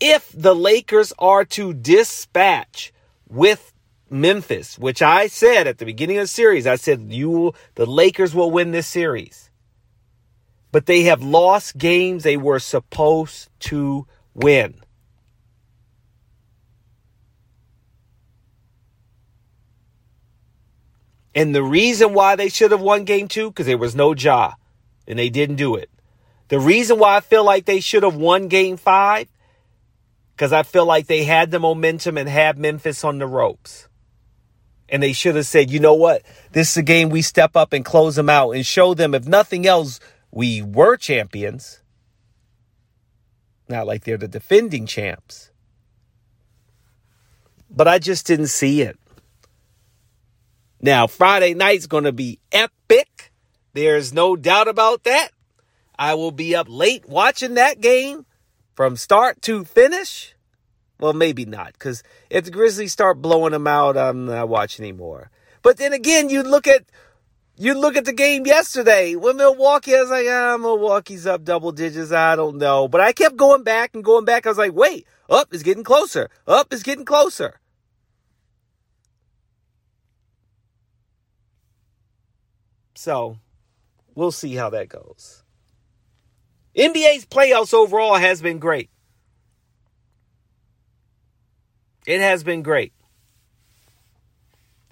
If 0.00 0.32
the 0.34 0.54
Lakers 0.54 1.12
are 1.18 1.44
to 1.46 1.74
dispatch 1.74 2.92
with 3.28 3.72
Memphis, 4.08 4.78
which 4.78 5.02
I 5.02 5.26
said 5.26 5.66
at 5.66 5.78
the 5.78 5.84
beginning 5.84 6.18
of 6.18 6.24
the 6.24 6.28
series, 6.28 6.66
I 6.66 6.76
said 6.76 7.12
you 7.12 7.30
will, 7.30 7.56
the 7.74 7.86
Lakers 7.86 8.34
will 8.34 8.50
win 8.50 8.70
this 8.70 8.86
series. 8.86 9.50
But 10.72 10.86
they 10.86 11.02
have 11.02 11.22
lost 11.22 11.76
games 11.76 12.22
they 12.22 12.36
were 12.36 12.58
supposed 12.58 13.48
to 13.60 14.06
win. 14.34 14.80
And 21.34 21.54
the 21.54 21.62
reason 21.62 22.14
why 22.14 22.34
they 22.34 22.48
should 22.48 22.70
have 22.70 22.80
won 22.80 23.04
game 23.04 23.28
two, 23.28 23.50
because 23.50 23.66
there 23.66 23.76
was 23.76 23.94
no 23.94 24.14
Ja 24.14 24.54
and 25.06 25.18
they 25.18 25.28
didn't 25.28 25.56
do 25.56 25.74
it. 25.74 25.90
The 26.48 26.58
reason 26.58 26.98
why 26.98 27.16
I 27.16 27.20
feel 27.20 27.44
like 27.44 27.64
they 27.64 27.80
should 27.80 28.04
have 28.04 28.16
won 28.16 28.48
game 28.48 28.76
five, 28.76 29.28
because 30.36 30.52
I 30.52 30.64
feel 30.64 30.84
like 30.84 31.06
they 31.06 31.24
had 31.24 31.50
the 31.50 31.58
momentum 31.58 32.18
and 32.18 32.28
had 32.28 32.58
Memphis 32.58 33.04
on 33.04 33.16
the 33.16 33.26
ropes. 33.26 33.88
And 34.86 35.02
they 35.02 35.14
should 35.14 35.34
have 35.34 35.46
said, 35.46 35.70
you 35.70 35.80
know 35.80 35.94
what? 35.94 36.22
This 36.52 36.72
is 36.72 36.76
a 36.76 36.82
game 36.82 37.08
we 37.08 37.22
step 37.22 37.56
up 37.56 37.72
and 37.72 37.82
close 37.82 38.16
them 38.16 38.28
out 38.28 38.50
and 38.50 38.64
show 38.64 38.92
them, 38.92 39.14
if 39.14 39.26
nothing 39.26 39.66
else, 39.66 39.98
we 40.30 40.60
were 40.60 40.98
champions. 40.98 41.80
Not 43.66 43.86
like 43.86 44.04
they're 44.04 44.18
the 44.18 44.28
defending 44.28 44.86
champs. 44.86 45.50
But 47.70 47.88
I 47.88 47.98
just 47.98 48.26
didn't 48.26 48.48
see 48.48 48.82
it. 48.82 48.98
Now, 50.82 51.06
Friday 51.06 51.54
night's 51.54 51.86
going 51.86 52.04
to 52.04 52.12
be 52.12 52.40
epic. 52.52 53.32
There's 53.72 54.12
no 54.12 54.36
doubt 54.36 54.68
about 54.68 55.04
that. 55.04 55.30
I 55.98 56.12
will 56.12 56.30
be 56.30 56.54
up 56.54 56.66
late 56.68 57.08
watching 57.08 57.54
that 57.54 57.80
game 57.80 58.26
from 58.76 58.94
start 58.94 59.42
to 59.42 59.64
finish. 59.64 60.34
Well, 61.00 61.14
maybe 61.14 61.44
not, 61.44 61.72
because 61.72 62.02
if 62.30 62.44
the 62.44 62.50
Grizzlies 62.50 62.92
start 62.92 63.20
blowing 63.20 63.52
them 63.52 63.66
out, 63.66 63.96
I'm 63.96 64.26
not 64.26 64.48
watching 64.48 64.84
anymore. 64.84 65.30
But 65.62 65.78
then 65.78 65.92
again, 65.92 66.30
you 66.30 66.42
look 66.42 66.66
at 66.66 66.84
you 67.58 67.74
look 67.74 67.96
at 67.96 68.04
the 68.04 68.12
game 68.12 68.46
yesterday 68.46 69.14
when 69.14 69.38
Milwaukee. 69.38 69.96
I 69.96 70.00
was 70.02 70.10
like, 70.10 70.26
ah, 70.28 70.56
Milwaukee's 70.58 71.26
up 71.26 71.42
double 71.42 71.72
digits. 71.72 72.12
I 72.12 72.36
don't 72.36 72.58
know, 72.58 72.86
but 72.86 73.00
I 73.00 73.12
kept 73.12 73.36
going 73.36 73.62
back 73.62 73.94
and 73.94 74.04
going 74.04 74.26
back. 74.26 74.46
I 74.46 74.50
was 74.50 74.58
like, 74.58 74.74
wait, 74.74 75.06
up 75.28 75.52
is 75.52 75.62
getting 75.62 75.84
closer. 75.84 76.30
Up 76.46 76.72
is 76.72 76.82
getting 76.82 77.04
closer. 77.04 77.58
So, 82.94 83.38
we'll 84.14 84.32
see 84.32 84.54
how 84.54 84.70
that 84.70 84.88
goes. 84.88 85.42
NBA's 86.76 87.24
playoffs 87.24 87.72
overall 87.72 88.16
has 88.16 88.42
been 88.42 88.58
great. 88.58 88.90
It 92.06 92.20
has 92.20 92.44
been 92.44 92.62
great. 92.62 92.92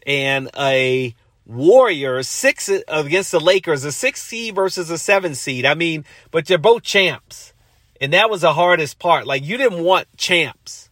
And 0.07 0.51
a 0.59 1.14
Warriors 1.47 2.27
six 2.27 2.70
against 2.88 3.31
the 3.31 3.40
Lakers, 3.40 3.85
a 3.85 3.92
six 3.92 4.23
seed 4.23 4.55
versus 4.55 4.90
a 4.90 4.99
seven 4.99 5.35
seed. 5.35 5.66
I 5.66 5.75
mean, 5.75 6.05
but 6.31 6.47
they're 6.47 6.59
both 6.59 6.83
champs. 6.83 7.53
And 8.01 8.12
that 8.12 8.31
was 8.31 8.40
the 8.40 8.55
hardest 8.55 8.99
part. 8.99 9.27
Like, 9.27 9.44
you 9.44 9.57
didn't 9.57 9.85
want 9.85 10.09
champs. 10.16 10.90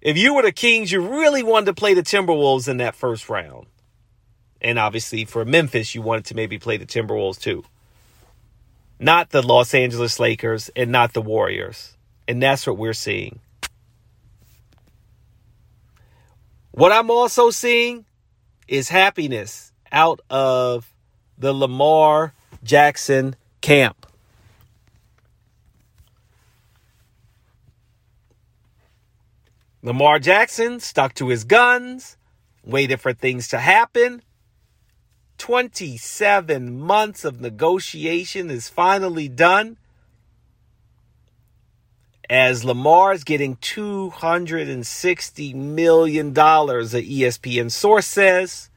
If 0.00 0.16
you 0.16 0.34
were 0.34 0.42
the 0.42 0.52
Kings, 0.52 0.90
you 0.90 1.06
really 1.06 1.42
wanted 1.42 1.66
to 1.66 1.74
play 1.74 1.94
the 1.94 2.02
Timberwolves 2.02 2.68
in 2.68 2.78
that 2.78 2.96
first 2.96 3.28
round. 3.28 3.66
And 4.60 4.78
obviously, 4.78 5.24
for 5.26 5.44
Memphis, 5.44 5.94
you 5.94 6.02
wanted 6.02 6.24
to 6.26 6.34
maybe 6.34 6.58
play 6.58 6.76
the 6.76 6.86
Timberwolves 6.86 7.38
too. 7.38 7.64
Not 9.02 9.30
the 9.30 9.40
Los 9.40 9.72
Angeles 9.72 10.20
Lakers 10.20 10.68
and 10.76 10.92
not 10.92 11.14
the 11.14 11.22
Warriors. 11.22 11.96
And 12.28 12.42
that's 12.42 12.66
what 12.66 12.76
we're 12.76 12.92
seeing. 12.92 13.40
What 16.72 16.92
I'm 16.92 17.10
also 17.10 17.48
seeing 17.48 18.04
is 18.68 18.90
happiness 18.90 19.72
out 19.90 20.20
of 20.28 20.92
the 21.38 21.54
Lamar 21.54 22.34
Jackson 22.62 23.36
camp. 23.62 24.06
Lamar 29.82 30.18
Jackson 30.18 30.78
stuck 30.78 31.14
to 31.14 31.28
his 31.28 31.44
guns, 31.44 32.18
waited 32.62 33.00
for 33.00 33.14
things 33.14 33.48
to 33.48 33.58
happen. 33.58 34.22
27 35.40 36.78
months 36.78 37.24
of 37.24 37.40
negotiation 37.40 38.48
is 38.50 38.68
finally 38.68 39.26
done 39.26 39.78
as 42.28 42.62
Lamar 42.62 43.14
is 43.14 43.24
getting 43.24 43.56
$260 43.56 45.54
million, 45.54 46.28
a 46.28 46.32
ESPN 46.32 47.70
source 47.70 48.06
says. 48.06 48.68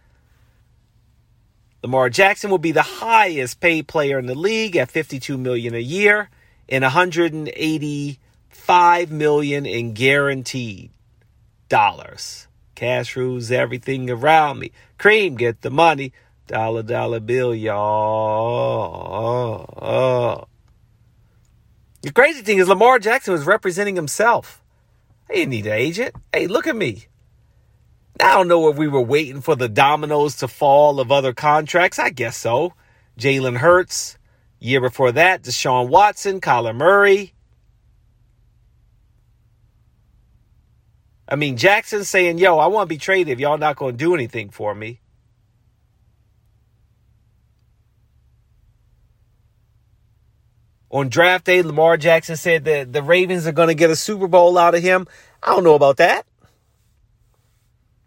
Lamar 1.84 2.10
Jackson 2.10 2.49
will 2.49 2.58
be 2.58 2.71
the 2.71 2.82
highest 2.82 3.60
paid 3.60 3.89
player 3.89 4.17
in 4.17 4.28
the 4.28 4.34
league 4.34 4.78
at 4.78 4.89
52 4.89 5.38
million 5.38 5.76
a 5.76 5.80
year 5.80 6.30
and 6.69 6.84
185 6.84 9.12
million 9.12 9.65
in 9.65 9.93
guaranteed 9.93 10.91
dollars. 11.67 12.47
Cash 12.76 13.17
rules 13.17 13.52
everything 13.52 14.10
around 14.10 14.60
me. 14.60 14.71
Cream, 14.97 15.36
get 15.36 15.62
the 15.62 15.69
money. 15.69 16.13
Dollar, 16.48 16.84
dollar 16.84 17.20
bill, 17.20 17.56
y'all. 17.56 17.78
The 22.02 22.12
crazy 22.12 22.42
thing 22.42 22.58
is 22.58 22.68
Lamar 22.68 23.00
Jackson 23.00 23.32
was 23.34 23.46
representing 23.46 23.96
himself. 23.96 24.62
He 25.30 25.36
didn't 25.40 25.52
need 25.52 25.68
an 25.68 25.74
agent. 25.74 26.16
Hey, 26.34 26.48
look 26.48 26.68
at 26.68 26.76
me. 26.76 27.06
I 28.20 28.34
don't 28.34 28.48
know 28.48 28.70
if 28.70 28.78
we 28.78 28.88
were 28.88 29.02
waiting 29.02 29.42
for 29.42 29.56
the 29.56 29.70
dominoes 29.70 30.36
to 30.38 30.48
fall 30.48 31.00
of 31.00 31.12
other 31.12 31.34
contracts. 31.34 31.98
I 31.98 32.10
guess 32.10 32.38
so. 32.38 32.74
Jalen 33.18 33.58
Hurts. 33.58 34.18
Year 34.60 34.80
before 34.82 35.12
that, 35.14 35.44
Deshaun 35.44 35.90
Watson, 35.90 36.40
Kyler 36.40 36.76
Murray. 36.76 37.34
I 41.28 41.36
mean, 41.36 41.58
Jackson 41.58 42.04
saying, 42.04 42.38
yo, 42.38 42.60
I 42.60 42.68
want 42.68 42.88
to 42.90 42.94
be 42.94 42.98
traded 42.98 43.34
if 43.34 43.40
y'all 43.40 43.58
not 43.58 43.76
going 43.76 43.94
to 43.94 43.98
do 43.98 44.14
anything 44.14 44.50
for 44.50 44.76
me. 44.76 45.02
On 50.94 51.10
draft 51.10 51.46
day, 51.46 51.64
Lamar 51.64 51.98
Jackson 51.98 52.38
said 52.38 52.66
that 52.66 52.94
the 52.94 53.02
Ravens 53.02 53.48
are 53.48 53.52
going 53.52 53.68
to 53.68 53.74
get 53.74 53.90
a 53.90 53.96
Super 53.96 54.28
Bowl 54.28 54.60
out 54.60 54.76
of 54.76 54.84
him. 54.84 55.08
I 55.42 55.48
don't 55.48 55.64
know 55.64 55.74
about 55.74 55.98
that. 55.98 56.28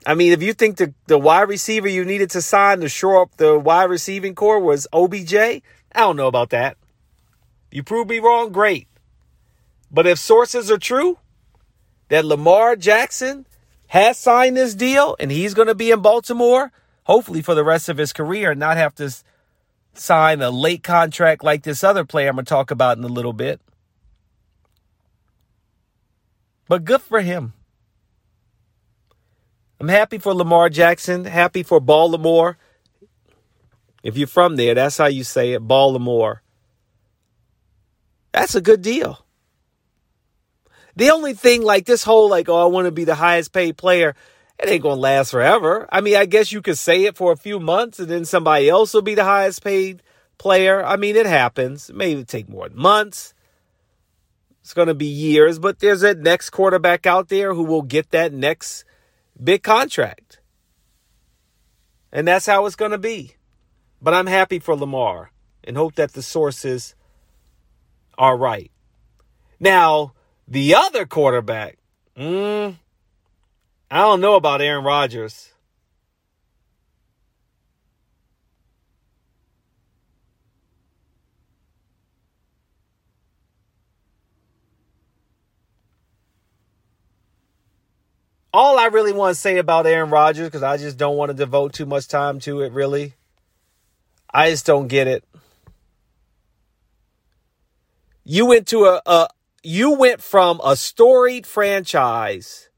I 0.07 0.15
mean, 0.15 0.33
if 0.33 0.41
you 0.41 0.53
think 0.53 0.77
the, 0.77 0.95
the 1.09 1.19
wide 1.19 1.49
receiver 1.49 1.89
you 1.89 2.05
needed 2.05 2.31
to 2.31 2.41
sign 2.41 2.79
to 2.81 2.89
shore 2.89 3.23
up 3.23 3.37
the 3.39 3.59
wide 3.59 3.91
receiving 3.91 4.37
core 4.37 4.61
was 4.61 4.87
OBJ, 4.93 5.35
I 5.35 5.63
don't 5.95 6.17
know 6.17 6.29
about 6.29 6.51
that. 6.51 6.77
You 7.73 7.83
prove 7.83 8.09
me 8.09 8.21
wrong, 8.21 8.53
great. 8.53 8.87
But 9.91 10.07
if 10.07 10.21
sources 10.21 10.71
are 10.71 10.79
true 10.79 11.19
that 12.09 12.25
Lamar 12.25 12.77
Jackson 12.77 13.47
has 13.89 14.17
signed 14.17 14.57
this 14.57 14.77
deal 14.77 15.17
and 15.19 15.33
he's 15.33 15.55
going 15.55 15.69
to 15.69 15.75
be 15.75 15.91
in 15.91 16.03
Baltimore, 16.03 16.71
hopefully 17.03 17.43
for 17.43 17.57
the 17.57 17.65
rest 17.65 17.89
of 17.89 17.99
his 17.99 18.13
career 18.13 18.53
and 18.53 18.61
not 18.61 18.77
have 18.77 18.95
to 18.95 19.13
sign 19.99 20.43
a 20.43 20.51
late 20.51 20.83
contract 20.83 21.45
like 21.45 21.63
this 21.63 21.85
other 21.85 22.05
player 22.05 22.29
I'm 22.29 22.37
going 22.37 22.45
to 22.45 22.49
talk 22.49 22.71
about 22.71 22.99
in 22.99 23.05
a 23.05 23.09
little 23.09 23.33
bit. 23.33 23.61
But 26.69 26.85
good 26.85 27.03
for 27.03 27.21
him. 27.21 27.53
I'm 29.79 29.89
happy 29.89 30.19
for 30.19 30.35
Lamar 30.35 30.69
Jackson, 30.71 31.25
happy 31.25 31.63
for 31.63 31.81
Baltimore. 31.81 32.57
If 34.03 34.17
you're 34.17 34.27
from 34.27 34.57
there, 34.57 34.75
that's 34.75 34.97
how 34.97 35.07
you 35.07 35.25
say 35.25 35.53
it, 35.53 35.61
Baltimore. 35.61 36.43
That's 38.33 38.55
a 38.55 38.61
good 38.61 38.83
deal. 38.83 39.25
The 40.95 41.11
only 41.11 41.35
thing 41.35 41.63
like 41.63 41.85
this 41.85 42.03
whole 42.03 42.31
like, 42.31 42.49
oh, 42.49 42.63
I 42.63 42.67
want 42.67 42.87
to 42.87 42.93
be 42.93 43.05
the 43.05 43.15
highest 43.15 43.53
paid 43.53 43.77
player, 43.77 44.15
it 44.59 44.69
ain't 44.69 44.83
to 44.97 45.01
last 45.01 45.31
forever. 45.31 45.87
I 45.91 46.01
mean, 46.01 46.17
I 46.17 46.27
guess 46.27 46.53
you 46.53 46.63
could 46.63 46.79
say 46.79 47.05
it 47.05 47.17
for 47.17 47.33
a 47.33 47.37
few 47.37 47.61
months 47.61 47.99
and 47.99 48.09
then 48.09 48.25
somebody 48.25 48.69
else 48.69 48.95
will 48.95 49.03
be 49.03 49.15
the 49.15 49.25
highest 49.25 49.63
paid 49.63 50.03
player. 50.39 50.85
I 50.85 50.97
mean, 50.97 51.17
it 51.17 51.27
happens. 51.27 51.91
It 51.91 51.97
may 51.97 52.23
take 52.25 52.49
more 52.49 52.69
months. 52.71 53.35
It's 54.63 54.75
to 54.89 54.95
be 54.95 55.07
years, 55.07 55.59
but 55.59 55.79
there's 55.79 56.03
a 56.03 56.15
next 56.15 56.51
quarterback 56.51 57.07
out 57.07 57.29
there 57.29 57.55
who 57.55 57.63
will 57.63 57.83
get 57.83 58.11
that 58.11 58.33
next 58.33 58.85
big 59.43 59.63
contract. 59.63 60.41
And 62.11 62.27
that's 62.27 62.47
how 62.47 62.67
it's 62.67 62.77
to 62.91 62.99
be. 62.99 63.37
But 64.03 64.15
I'm 64.15 64.27
happy 64.27 64.59
for 64.59 64.75
Lamar 64.75 65.31
and 65.63 65.77
hope 65.77 65.95
that 65.97 66.15
the 66.15 66.23
sources 66.23 66.95
are 68.19 68.37
right. 68.37 68.71
Now, 69.61 70.15
the 70.49 70.75
other 70.75 71.07
quarterback, 71.07 71.79
mm, 72.17 72.77
I 73.91 74.01
don't 74.01 74.21
know 74.21 74.35
about 74.35 74.61
Aaron 74.61 74.85
Rodgers. 74.85 75.53
All 88.53 88.79
I 88.79 88.87
really 88.87 89.13
want 89.13 89.35
to 89.35 89.41
say 89.41 89.59
about 89.59 89.87
Aaron 89.87 90.11
Rodgers, 90.11 90.47
because 90.47 90.63
I 90.63 90.79
just 90.79 90.97
don't 90.97 91.17
want 91.17 91.29
to 91.29 91.35
devote 91.35 91.75
too 91.75 91.85
much 91.85 92.09
time 92.09 92.41
to 92.41 92.63
it, 92.63 92.73
really. 92.73 93.13
I 94.33 94.51
just 94.51 94.65
don't 94.67 94.89
get 94.89 95.07
it. 95.07 95.25
You 98.25 98.47
went 98.47 98.67
to 98.69 98.87
a, 98.87 99.03
a 99.07 99.29
you 99.63 99.93
went 99.93 100.23
from 100.23 100.61
a 100.65 100.75
storied 100.75 101.47
franchise 101.47 102.71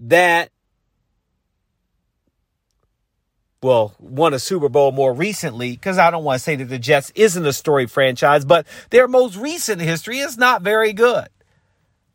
that 0.00 0.50
well, 3.62 3.94
won 3.98 4.32
a 4.32 4.38
Super 4.38 4.70
Bowl 4.70 4.90
more 4.90 5.12
recently, 5.12 5.72
because 5.72 5.98
I 5.98 6.10
don't 6.10 6.24
want 6.24 6.38
to 6.38 6.42
say 6.42 6.56
that 6.56 6.64
the 6.64 6.78
Jets 6.78 7.12
isn't 7.14 7.44
a 7.44 7.52
story 7.52 7.86
franchise, 7.86 8.44
but 8.44 8.66
their 8.88 9.06
most 9.06 9.36
recent 9.36 9.82
history 9.82 10.18
is 10.18 10.38
not 10.38 10.62
very 10.62 10.94
good. 10.94 11.28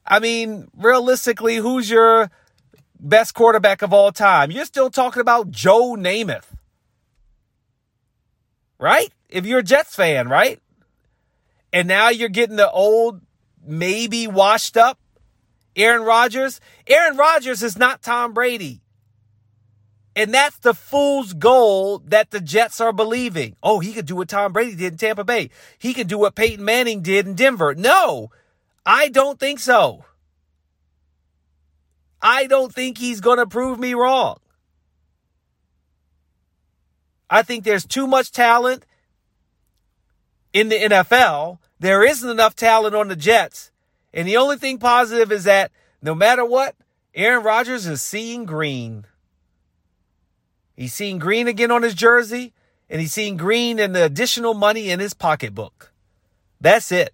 I 0.07 0.19
mean, 0.19 0.69
realistically, 0.75 1.57
who's 1.57 1.89
your 1.89 2.31
best 2.99 3.35
quarterback 3.35 3.83
of 3.83 3.93
all 3.93 4.11
time? 4.11 4.49
You're 4.49 4.65
still 4.65 4.89
talking 4.89 5.21
about 5.21 5.51
Joe 5.51 5.95
Namath. 5.95 6.45
Right? 8.79 9.11
If 9.29 9.45
you're 9.45 9.59
a 9.59 9.63
Jets 9.63 9.95
fan, 9.95 10.27
right? 10.27 10.59
And 11.71 11.87
now 11.87 12.09
you're 12.09 12.29
getting 12.29 12.55
the 12.55 12.71
old, 12.71 13.21
maybe 13.63 14.25
washed 14.25 14.77
up 14.77 14.97
Aaron 15.75 16.03
Rodgers. 16.03 16.59
Aaron 16.87 17.17
Rodgers 17.17 17.61
is 17.63 17.77
not 17.77 18.01
Tom 18.01 18.33
Brady. 18.33 18.81
And 20.15 20.33
that's 20.33 20.57
the 20.59 20.73
fool's 20.73 21.33
goal 21.33 21.99
that 21.99 22.31
the 22.31 22.39
Jets 22.39 22.79
are 22.79 22.93
believing. 22.93 23.57
Oh, 23.61 23.79
he 23.79 23.91
could 23.91 24.05
do 24.05 24.15
what 24.15 24.29
Tom 24.29 24.53
Brady 24.53 24.75
did 24.75 24.93
in 24.93 24.97
Tampa 24.97 25.25
Bay. 25.25 25.49
He 25.77 25.93
could 25.93 26.07
do 26.07 26.17
what 26.17 26.35
Peyton 26.35 26.63
Manning 26.63 27.01
did 27.01 27.27
in 27.27 27.35
Denver. 27.35 27.75
No, 27.75 28.31
I 28.85 29.09
don't 29.09 29.39
think 29.39 29.59
so. 29.59 30.05
I 32.21 32.47
don't 32.47 32.73
think 32.73 32.97
he's 32.97 33.19
going 33.19 33.39
to 33.39 33.45
prove 33.45 33.77
me 33.77 33.93
wrong. 33.93 34.37
I 37.29 37.43
think 37.43 37.63
there's 37.63 37.85
too 37.85 38.07
much 38.07 38.31
talent 38.31 38.85
in 40.53 40.69
the 40.69 40.75
NFL. 40.75 41.59
There 41.79 42.03
isn't 42.03 42.29
enough 42.29 42.55
talent 42.55 42.95
on 42.95 43.09
the 43.09 43.15
Jets. 43.15 43.71
And 44.15 44.25
the 44.25 44.37
only 44.37 44.55
thing 44.55 44.79
positive 44.79 45.31
is 45.31 45.43
that 45.43 45.71
no 46.01 46.15
matter 46.15 46.45
what, 46.45 46.75
Aaron 47.13 47.43
Rodgers 47.43 47.85
is 47.85 48.01
seeing 48.01 48.45
green. 48.45 49.05
He's 50.77 50.93
seeing 50.93 51.19
green 51.19 51.49
again 51.49 51.69
on 51.69 51.83
his 51.83 51.93
jersey, 51.93 52.53
and 52.89 53.01
he's 53.01 53.13
seeing 53.13 53.35
green 53.35 53.77
in 53.77 53.91
the 53.91 54.05
additional 54.05 54.53
money 54.53 54.89
in 54.89 55.01
his 55.01 55.13
pocketbook. 55.13 55.91
That's 56.61 56.93
it. 56.93 57.13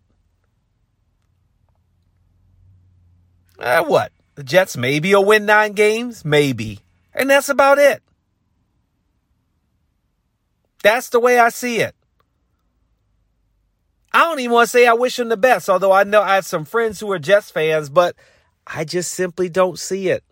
Uh, 3.60 3.84
what? 3.84 4.12
The 4.36 4.44
Jets 4.44 4.78
maybe 4.78 5.14
will 5.14 5.26
win 5.26 5.46
nine 5.46 5.74
games? 5.74 6.24
Maybe. 6.24 6.80
And 7.14 7.30
that's 7.30 7.50
about 7.50 7.80
it. 7.80 8.02
That's 10.84 11.10
the 11.10 11.20
way 11.20 11.40
I 11.40 11.50
see 11.50 11.80
it. 11.80 11.96
I 14.14 14.24
don't 14.24 14.40
even 14.40 14.52
want 14.52 14.68
to 14.68 14.72
say 14.72 14.88
I 14.88 14.94
wish 14.94 15.18
him 15.18 15.30
the 15.30 15.38
best, 15.38 15.70
although 15.70 15.92
I 15.92 16.04
know 16.04 16.22
I 16.22 16.36
have 16.36 16.46
some 16.46 16.66
friends 16.66 17.00
who 17.00 17.12
are 17.12 17.20
Jets 17.20 17.50
fans, 17.50 17.90
but 17.90 18.16
I 18.68 18.84
just 18.84 19.14
simply 19.14 19.48
don't 19.48 19.80
see 19.80 20.10
it. 20.10 20.24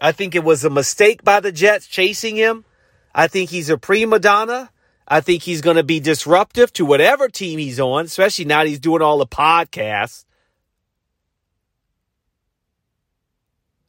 I 0.00 0.12
think 0.12 0.34
it 0.34 0.44
was 0.44 0.64
a 0.64 0.70
mistake 0.70 1.24
by 1.24 1.40
the 1.40 1.50
Jets 1.50 1.86
chasing 1.86 2.36
him. 2.36 2.64
I 3.14 3.28
think 3.28 3.50
he's 3.50 3.70
a 3.70 3.78
prima 3.78 4.18
donna. 4.18 4.70
I 5.08 5.20
think 5.20 5.42
he's 5.42 5.62
going 5.62 5.76
to 5.76 5.84
be 5.84 6.00
disruptive 6.00 6.72
to 6.74 6.84
whatever 6.84 7.28
team 7.28 7.58
he's 7.58 7.80
on, 7.80 8.04
especially 8.04 8.44
now 8.44 8.64
he's 8.64 8.80
doing 8.80 9.00
all 9.00 9.18
the 9.18 9.26
podcasts. 9.26 10.25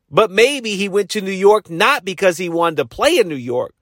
But 0.10 0.32
maybe 0.32 0.76
he 0.76 0.88
went 0.88 1.10
to 1.12 1.22
New 1.22 1.32
York 1.32 1.70
not 1.70 2.06
because 2.06 2.38
he 2.38 2.50
wanted 2.50 2.78
to 2.78 2.86
play 2.86 3.18
in 3.18 3.28
New 3.28 3.36
York, 3.36 3.74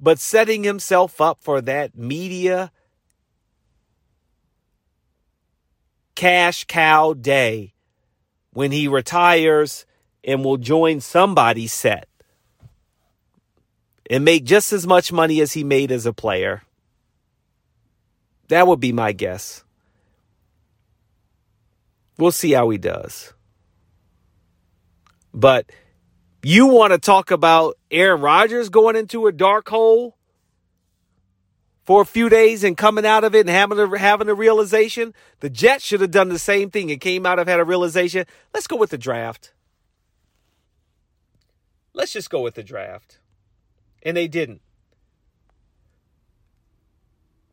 but 0.00 0.18
setting 0.18 0.64
himself 0.64 1.20
up 1.20 1.38
for 1.42 1.60
that 1.60 1.96
media 1.96 2.72
cash 6.14 6.64
cow 6.64 7.12
day 7.12 7.74
when 8.52 8.72
he 8.72 8.88
retires 8.88 9.86
and 10.24 10.44
will 10.44 10.56
join 10.56 11.00
somebody's 11.00 11.72
set 11.72 12.08
and 14.10 14.24
make 14.24 14.44
just 14.44 14.72
as 14.72 14.86
much 14.86 15.12
money 15.12 15.40
as 15.40 15.52
he 15.52 15.62
made 15.62 15.92
as 15.92 16.06
a 16.06 16.12
player. 16.12 16.62
That 18.48 18.66
would 18.66 18.80
be 18.80 18.92
my 18.92 19.12
guess. 19.12 19.64
We'll 22.16 22.32
see 22.32 22.52
how 22.52 22.70
he 22.70 22.78
does. 22.78 23.32
But 25.38 25.70
you 26.42 26.66
want 26.66 26.92
to 26.92 26.98
talk 26.98 27.30
about 27.30 27.78
Aaron 27.92 28.20
Rodgers 28.20 28.70
going 28.70 28.96
into 28.96 29.28
a 29.28 29.32
dark 29.32 29.68
hole 29.68 30.16
for 31.84 32.02
a 32.02 32.04
few 32.04 32.28
days 32.28 32.64
and 32.64 32.76
coming 32.76 33.06
out 33.06 33.22
of 33.22 33.36
it 33.36 33.46
and 33.46 33.48
having 33.48 33.78
a, 33.78 33.98
having 33.98 34.28
a 34.28 34.34
realization? 34.34 35.14
The 35.38 35.48
Jets 35.48 35.84
should 35.84 36.00
have 36.00 36.10
done 36.10 36.28
the 36.28 36.40
same 36.40 36.72
thing 36.72 36.90
and 36.90 37.00
came 37.00 37.24
out 37.24 37.38
of 37.38 37.46
had 37.46 37.60
a 37.60 37.64
realization. 37.64 38.26
Let's 38.52 38.66
go 38.66 38.74
with 38.74 38.90
the 38.90 38.98
draft. 38.98 39.52
Let's 41.94 42.12
just 42.12 42.30
go 42.30 42.40
with 42.40 42.56
the 42.56 42.64
draft. 42.64 43.20
And 44.02 44.16
they 44.16 44.26
didn't. 44.26 44.60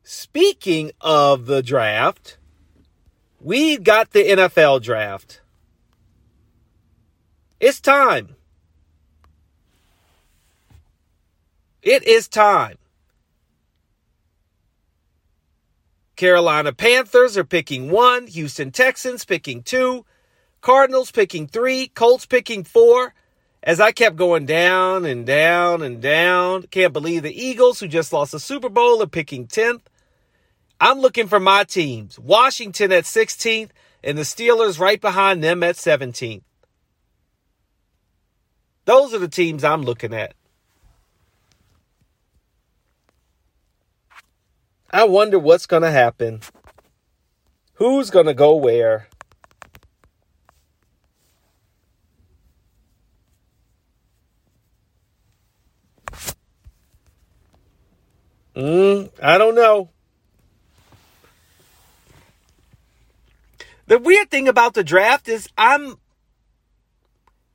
Speaking 0.02 0.92
of 1.02 1.46
the 1.46 1.62
draft, 1.62 2.40
we 3.40 3.78
got 3.78 4.10
the 4.10 4.24
NFL 4.24 4.82
draft. 4.82 5.42
It's 7.60 7.80
time. 7.80 8.36
It 11.82 12.04
is 12.04 12.28
time. 12.28 12.78
Carolina 16.16 16.74
Panthers 16.74 17.38
are 17.38 17.44
picking 17.44 17.92
one, 17.92 18.28
Houston 18.28 18.72
Texans 18.72 19.26
picking 19.26 19.62
two, 19.64 20.06
Cardinals 20.62 21.12
picking 21.12 21.48
three, 21.48 21.88
Colts 21.90 22.26
picking 22.26 22.64
four. 22.64 23.14
As 23.62 23.80
I 23.80 23.92
kept 23.92 24.16
going 24.16 24.46
down 24.46 25.06
and 25.06 25.26
down 25.26 25.82
and 25.82 26.02
down, 26.02 26.64
can't 26.64 26.94
believe 26.94 27.24
the 27.24 27.44
Eagles, 27.44 27.80
who 27.80 27.88
just 27.88 28.14
lost 28.14 28.32
the 28.32 28.40
Super 28.40 28.70
Bowl, 28.70 29.02
are 29.02 29.08
picking 29.08 29.48
10th. 29.48 29.82
I'm 30.80 31.00
looking 31.00 31.28
for 31.28 31.40
my 31.40 31.64
teams 31.64 32.20
Washington 32.20 32.92
at 32.92 33.06
16th 33.06 33.70
and 34.04 34.18
the 34.18 34.24
Steelers 34.24 34.80
right 34.80 35.02
behind 35.02 35.44
them 35.44 35.64
at 35.64 35.76
17th. 35.76 36.44
Those 38.86 39.14
are 39.14 39.20
the 39.20 39.28
teams 39.28 39.64
I'm 39.64 39.82
looking 39.82 40.14
at. 40.14 40.34
I 44.92 45.04
wonder 45.04 45.38
what's 45.38 45.66
going 45.66 45.82
to 45.82 45.92
happen. 45.92 46.42
Who's 47.74 48.10
going 48.10 48.28
to 48.28 48.34
go 48.34 48.56
where? 48.56 49.08
Mm, 58.56 59.12
I 59.22 59.38
don't 59.38 59.56
know. 59.56 59.90
The 63.88 64.00
weird 64.00 64.32
thing 64.32 64.48
about 64.48 64.74
the 64.76 64.84
draft 64.84 65.28
is 65.28 65.50
I'm 65.58 65.98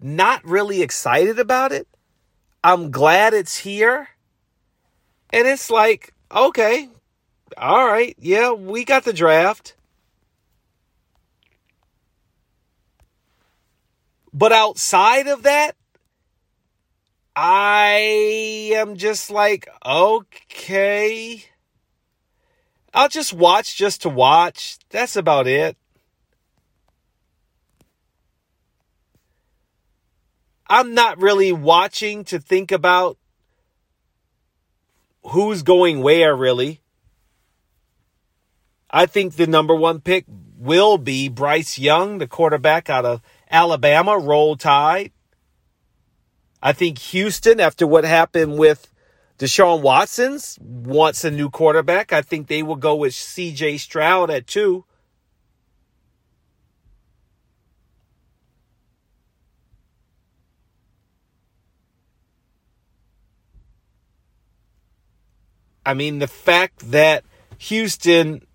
not 0.02 0.44
really 0.44 0.82
excited 0.82 1.38
about 1.38 1.72
it. 1.72 1.86
I'm 2.62 2.90
glad 2.90 3.34
it's 3.34 3.58
here. 3.58 4.08
And 5.30 5.46
it's 5.46 5.70
like, 5.70 6.12
okay, 6.34 6.88
all 7.56 7.86
right, 7.86 8.16
yeah, 8.18 8.52
we 8.52 8.84
got 8.84 9.04
the 9.04 9.12
draft. 9.12 9.74
But 14.32 14.52
outside 14.52 15.26
of 15.26 15.42
that, 15.42 15.76
I 17.34 18.72
am 18.74 18.96
just 18.96 19.30
like, 19.30 19.68
okay. 19.84 21.44
I'll 22.92 23.08
just 23.08 23.32
watch 23.32 23.76
just 23.76 24.02
to 24.02 24.08
watch. 24.08 24.78
That's 24.90 25.16
about 25.16 25.46
it. 25.46 25.76
I'm 30.70 30.94
not 30.94 31.20
really 31.20 31.50
watching 31.50 32.22
to 32.26 32.38
think 32.38 32.70
about 32.70 33.18
who's 35.26 35.64
going 35.64 36.00
where, 36.00 36.34
really. 36.36 36.80
I 38.88 39.06
think 39.06 39.34
the 39.34 39.48
number 39.48 39.74
one 39.74 40.00
pick 40.00 40.26
will 40.56 40.96
be 40.96 41.28
Bryce 41.28 41.76
Young, 41.76 42.18
the 42.18 42.28
quarterback 42.28 42.88
out 42.88 43.04
of 43.04 43.20
Alabama, 43.50 44.16
roll 44.16 44.54
tide. 44.54 45.10
I 46.62 46.72
think 46.72 46.98
Houston, 46.98 47.58
after 47.58 47.84
what 47.84 48.04
happened 48.04 48.56
with 48.56 48.92
Deshaun 49.40 49.82
Watson's, 49.82 50.56
wants 50.60 51.24
a 51.24 51.32
new 51.32 51.50
quarterback. 51.50 52.12
I 52.12 52.22
think 52.22 52.46
they 52.46 52.62
will 52.62 52.76
go 52.76 52.94
with 52.94 53.12
CJ 53.12 53.80
Stroud 53.80 54.30
at 54.30 54.46
two. 54.46 54.84
I 65.84 65.94
mean, 65.94 66.18
the 66.18 66.28
fact 66.28 66.90
that 66.90 67.24
Houston 67.58 68.46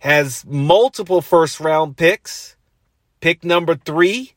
has 0.00 0.44
multiple 0.46 1.22
first 1.22 1.60
round 1.60 1.96
picks. 1.96 2.56
Pick 3.20 3.44
number 3.44 3.76
three. 3.76 4.32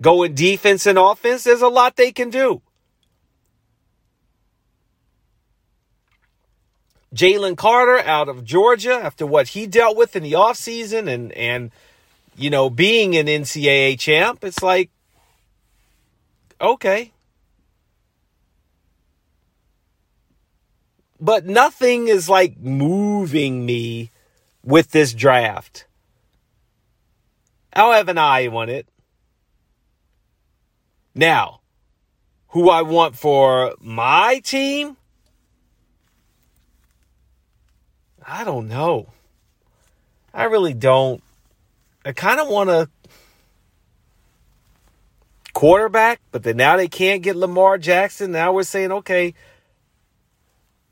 Going 0.00 0.34
defense 0.34 0.86
and 0.86 0.98
offense, 0.98 1.44
there's 1.44 1.62
a 1.62 1.68
lot 1.68 1.96
they 1.96 2.12
can 2.12 2.30
do. 2.30 2.62
Jalen 7.14 7.56
Carter 7.56 7.98
out 7.98 8.28
of 8.28 8.44
Georgia 8.44 8.92
after 8.92 9.26
what 9.26 9.48
he 9.48 9.66
dealt 9.66 9.96
with 9.96 10.14
in 10.14 10.22
the 10.22 10.32
offseason 10.32 11.08
and 11.08 11.32
and 11.32 11.70
you 12.36 12.50
know 12.50 12.70
being 12.70 13.16
an 13.16 13.26
NCAA 13.26 13.98
champ, 13.98 14.44
it's 14.44 14.62
like 14.62 14.90
okay. 16.60 17.12
But 21.20 21.46
nothing 21.46 22.08
is 22.08 22.28
like 22.28 22.58
moving 22.58 23.66
me 23.66 24.10
with 24.62 24.90
this 24.90 25.12
draft. 25.12 25.86
I'll 27.72 27.92
have 27.92 28.08
an 28.08 28.18
eye 28.18 28.46
on 28.46 28.68
it. 28.68 28.86
Now, 31.14 31.60
who 32.48 32.70
I 32.70 32.82
want 32.82 33.16
for 33.16 33.74
my 33.80 34.40
team? 34.44 34.96
I 38.26 38.44
don't 38.44 38.68
know. 38.68 39.08
I 40.32 40.44
really 40.44 40.74
don't. 40.74 41.22
I 42.04 42.12
kind 42.12 42.40
of 42.40 42.48
want 42.48 42.70
a 42.70 42.88
quarterback, 45.58 46.20
but 46.30 46.44
then 46.44 46.56
now 46.56 46.76
they 46.76 46.86
can't 46.86 47.20
get 47.20 47.34
Lamar 47.34 47.78
Jackson. 47.78 48.30
Now 48.30 48.52
we're 48.52 48.62
saying, 48.62 48.92
okay, 48.92 49.34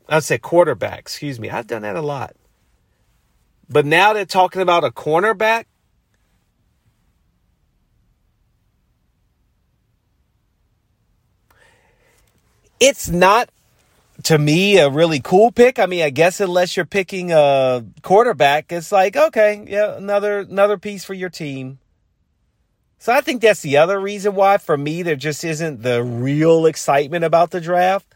I 0.09 0.19
said 0.19 0.41
quarterback, 0.41 0.99
excuse 0.99 1.39
me. 1.39 1.49
I've 1.49 1.67
done 1.67 1.83
that 1.83 1.95
a 1.95 2.01
lot. 2.01 2.35
But 3.69 3.85
now 3.85 4.11
they're 4.11 4.25
talking 4.25 4.61
about 4.61 4.83
a 4.83 4.91
cornerback. 4.91 5.67
It's 12.81 13.07
not 13.07 13.49
to 14.23 14.37
me 14.37 14.79
a 14.79 14.89
really 14.89 15.21
cool 15.21 15.53
pick. 15.53 15.79
I 15.79 15.85
mean, 15.85 16.03
I 16.03 16.09
guess 16.09 16.41
unless 16.41 16.75
you're 16.75 16.85
picking 16.85 17.31
a 17.31 17.85
quarterback, 18.01 18.73
it's 18.73 18.91
like, 18.91 19.15
okay, 19.15 19.63
yeah, 19.65 19.95
another 19.95 20.39
another 20.39 20.77
piece 20.77 21.05
for 21.05 21.13
your 21.13 21.29
team. 21.29 21.79
So 22.99 23.13
I 23.13 23.21
think 23.21 23.41
that's 23.41 23.61
the 23.61 23.77
other 23.77 23.99
reason 23.99 24.35
why 24.35 24.57
for 24.57 24.77
me 24.77 25.03
there 25.03 25.15
just 25.15 25.43
isn't 25.43 25.83
the 25.83 26.03
real 26.03 26.65
excitement 26.65 27.23
about 27.23 27.51
the 27.51 27.61
draft. 27.61 28.07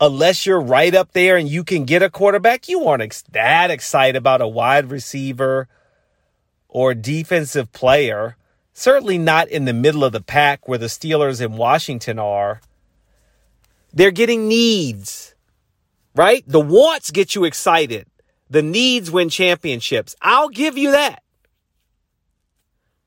Unless 0.00 0.46
you're 0.46 0.60
right 0.60 0.94
up 0.94 1.12
there 1.12 1.36
and 1.36 1.48
you 1.48 1.64
can 1.64 1.84
get 1.84 2.02
a 2.02 2.10
quarterback, 2.10 2.68
you 2.68 2.86
aren't 2.86 3.02
ex- 3.02 3.22
that 3.32 3.70
excited 3.70 4.16
about 4.16 4.40
a 4.40 4.46
wide 4.46 4.90
receiver 4.90 5.66
or 6.68 6.94
defensive 6.94 7.72
player. 7.72 8.36
Certainly 8.74 9.18
not 9.18 9.48
in 9.48 9.64
the 9.64 9.72
middle 9.72 10.04
of 10.04 10.12
the 10.12 10.20
pack 10.20 10.68
where 10.68 10.78
the 10.78 10.86
Steelers 10.86 11.44
and 11.44 11.58
Washington 11.58 12.18
are. 12.18 12.60
They're 13.92 14.12
getting 14.12 14.46
needs, 14.46 15.34
right? 16.14 16.44
The 16.46 16.60
wants 16.60 17.10
get 17.10 17.34
you 17.34 17.44
excited. 17.44 18.06
The 18.50 18.62
needs 18.62 19.10
win 19.10 19.30
championships. 19.30 20.14
I'll 20.22 20.48
give 20.48 20.78
you 20.78 20.92
that. 20.92 21.22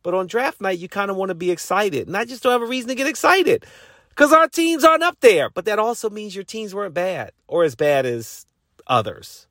But 0.03 0.13
on 0.13 0.27
draft 0.27 0.61
night, 0.61 0.79
you 0.79 0.87
kind 0.87 1.11
of 1.11 1.17
want 1.17 1.29
to 1.29 1.35
be 1.35 1.51
excited. 1.51 2.07
And 2.07 2.17
I 2.17 2.25
just 2.25 2.43
don't 2.43 2.51
have 2.51 2.61
a 2.61 2.65
reason 2.65 2.89
to 2.89 2.95
get 2.95 3.07
excited 3.07 3.65
because 4.09 4.33
our 4.33 4.47
teams 4.47 4.83
aren't 4.83 5.03
up 5.03 5.19
there. 5.21 5.49
But 5.49 5.65
that 5.65 5.79
also 5.79 6.09
means 6.09 6.35
your 6.35 6.43
teams 6.43 6.73
weren't 6.73 6.93
bad 6.93 7.31
or 7.47 7.63
as 7.63 7.75
bad 7.75 8.05
as 8.05 8.45
others. 8.87 9.47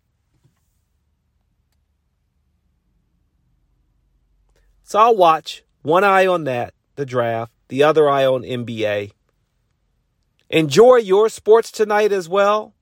So 4.83 4.99
I'll 4.99 5.17
watch. 5.17 5.63
One 5.83 6.05
eye 6.05 6.27
on 6.27 6.45
that, 6.45 6.75
the 6.97 7.07
draft, 7.07 7.53
the 7.69 7.85
other 7.85 8.11
eye 8.11 8.27
on 8.27 8.43
NBA. 8.43 9.13
Enjoy 10.51 10.97
your 10.97 11.29
sports 11.29 11.71
tonight 11.71 12.11
as 12.11 12.29
well. 12.29 12.75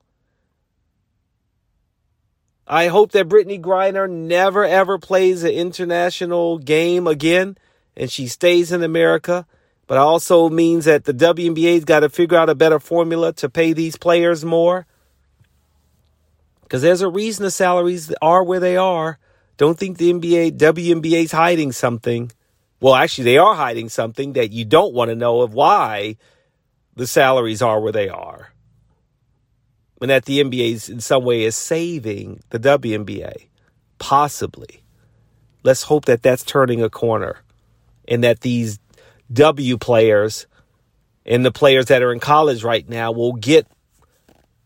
I 2.70 2.88
hope 2.88 3.12
that 3.12 3.28
Brittney 3.28 3.60
Griner 3.60 4.08
never 4.08 4.64
ever 4.64 4.98
plays 4.98 5.42
an 5.42 5.52
international 5.52 6.58
game 6.58 7.06
again 7.06 7.56
and 7.96 8.10
she 8.10 8.28
stays 8.28 8.70
in 8.70 8.82
America. 8.82 9.46
But 9.86 9.94
it 9.94 10.00
also 10.00 10.50
means 10.50 10.84
that 10.84 11.04
the 11.04 11.14
WNBA's 11.14 11.86
got 11.86 12.00
to 12.00 12.10
figure 12.10 12.36
out 12.36 12.50
a 12.50 12.54
better 12.54 12.78
formula 12.78 13.32
to 13.34 13.48
pay 13.48 13.72
these 13.72 13.96
players 13.96 14.44
more. 14.44 14.86
Because 16.62 16.82
there's 16.82 17.00
a 17.00 17.08
reason 17.08 17.44
the 17.44 17.50
salaries 17.50 18.12
are 18.20 18.44
where 18.44 18.60
they 18.60 18.76
are. 18.76 19.18
Don't 19.56 19.78
think 19.78 19.96
the 19.96 20.12
NBA, 20.12 20.58
WNBA's 20.58 21.32
hiding 21.32 21.72
something. 21.72 22.30
Well, 22.80 22.94
actually, 22.94 23.24
they 23.24 23.38
are 23.38 23.54
hiding 23.54 23.88
something 23.88 24.34
that 24.34 24.52
you 24.52 24.66
don't 24.66 24.92
want 24.92 25.08
to 25.08 25.16
know 25.16 25.40
of 25.40 25.54
why 25.54 26.18
the 26.94 27.06
salaries 27.06 27.62
are 27.62 27.80
where 27.80 27.90
they 27.90 28.10
are. 28.10 28.52
And 30.00 30.10
that 30.10 30.26
the 30.26 30.40
NBA 30.40 30.72
is 30.72 30.88
in 30.88 31.00
some 31.00 31.24
way 31.24 31.44
is 31.44 31.56
saving 31.56 32.40
the 32.50 32.60
WNBA. 32.60 33.48
Possibly. 33.98 34.84
Let's 35.64 35.82
hope 35.82 36.04
that 36.04 36.22
that's 36.22 36.44
turning 36.44 36.82
a 36.82 36.88
corner 36.88 37.42
and 38.06 38.22
that 38.22 38.40
these 38.40 38.78
W 39.32 39.76
players 39.76 40.46
and 41.26 41.44
the 41.44 41.52
players 41.52 41.86
that 41.86 42.02
are 42.02 42.12
in 42.12 42.20
college 42.20 42.62
right 42.64 42.88
now 42.88 43.12
will 43.12 43.34
get 43.34 43.66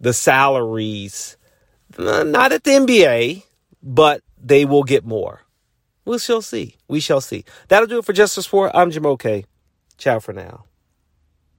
the 0.01 0.12
salaries, 0.12 1.37
not 1.99 2.53
at 2.53 2.62
the 2.64 2.71
NBA, 2.71 3.45
but 3.83 4.23
they 4.38 4.64
will 4.64 4.85
get 4.85 5.05
more. 5.05 5.42
We 6.05 6.18
shall 6.18 6.42
see. 6.42 6.77
We 6.88 7.01
shall 7.01 7.21
see. 7.21 7.45
That'll 7.68 7.87
do 7.87 7.99
it 7.99 8.05
for 8.05 8.12
Justice 8.12 8.45
Sport. 8.45 8.73
I'm 8.75 8.90
Jim 8.90 9.07
OK. 9.07 9.45
Ciao 9.97 10.18
for 10.18 10.33
now. 10.33 10.64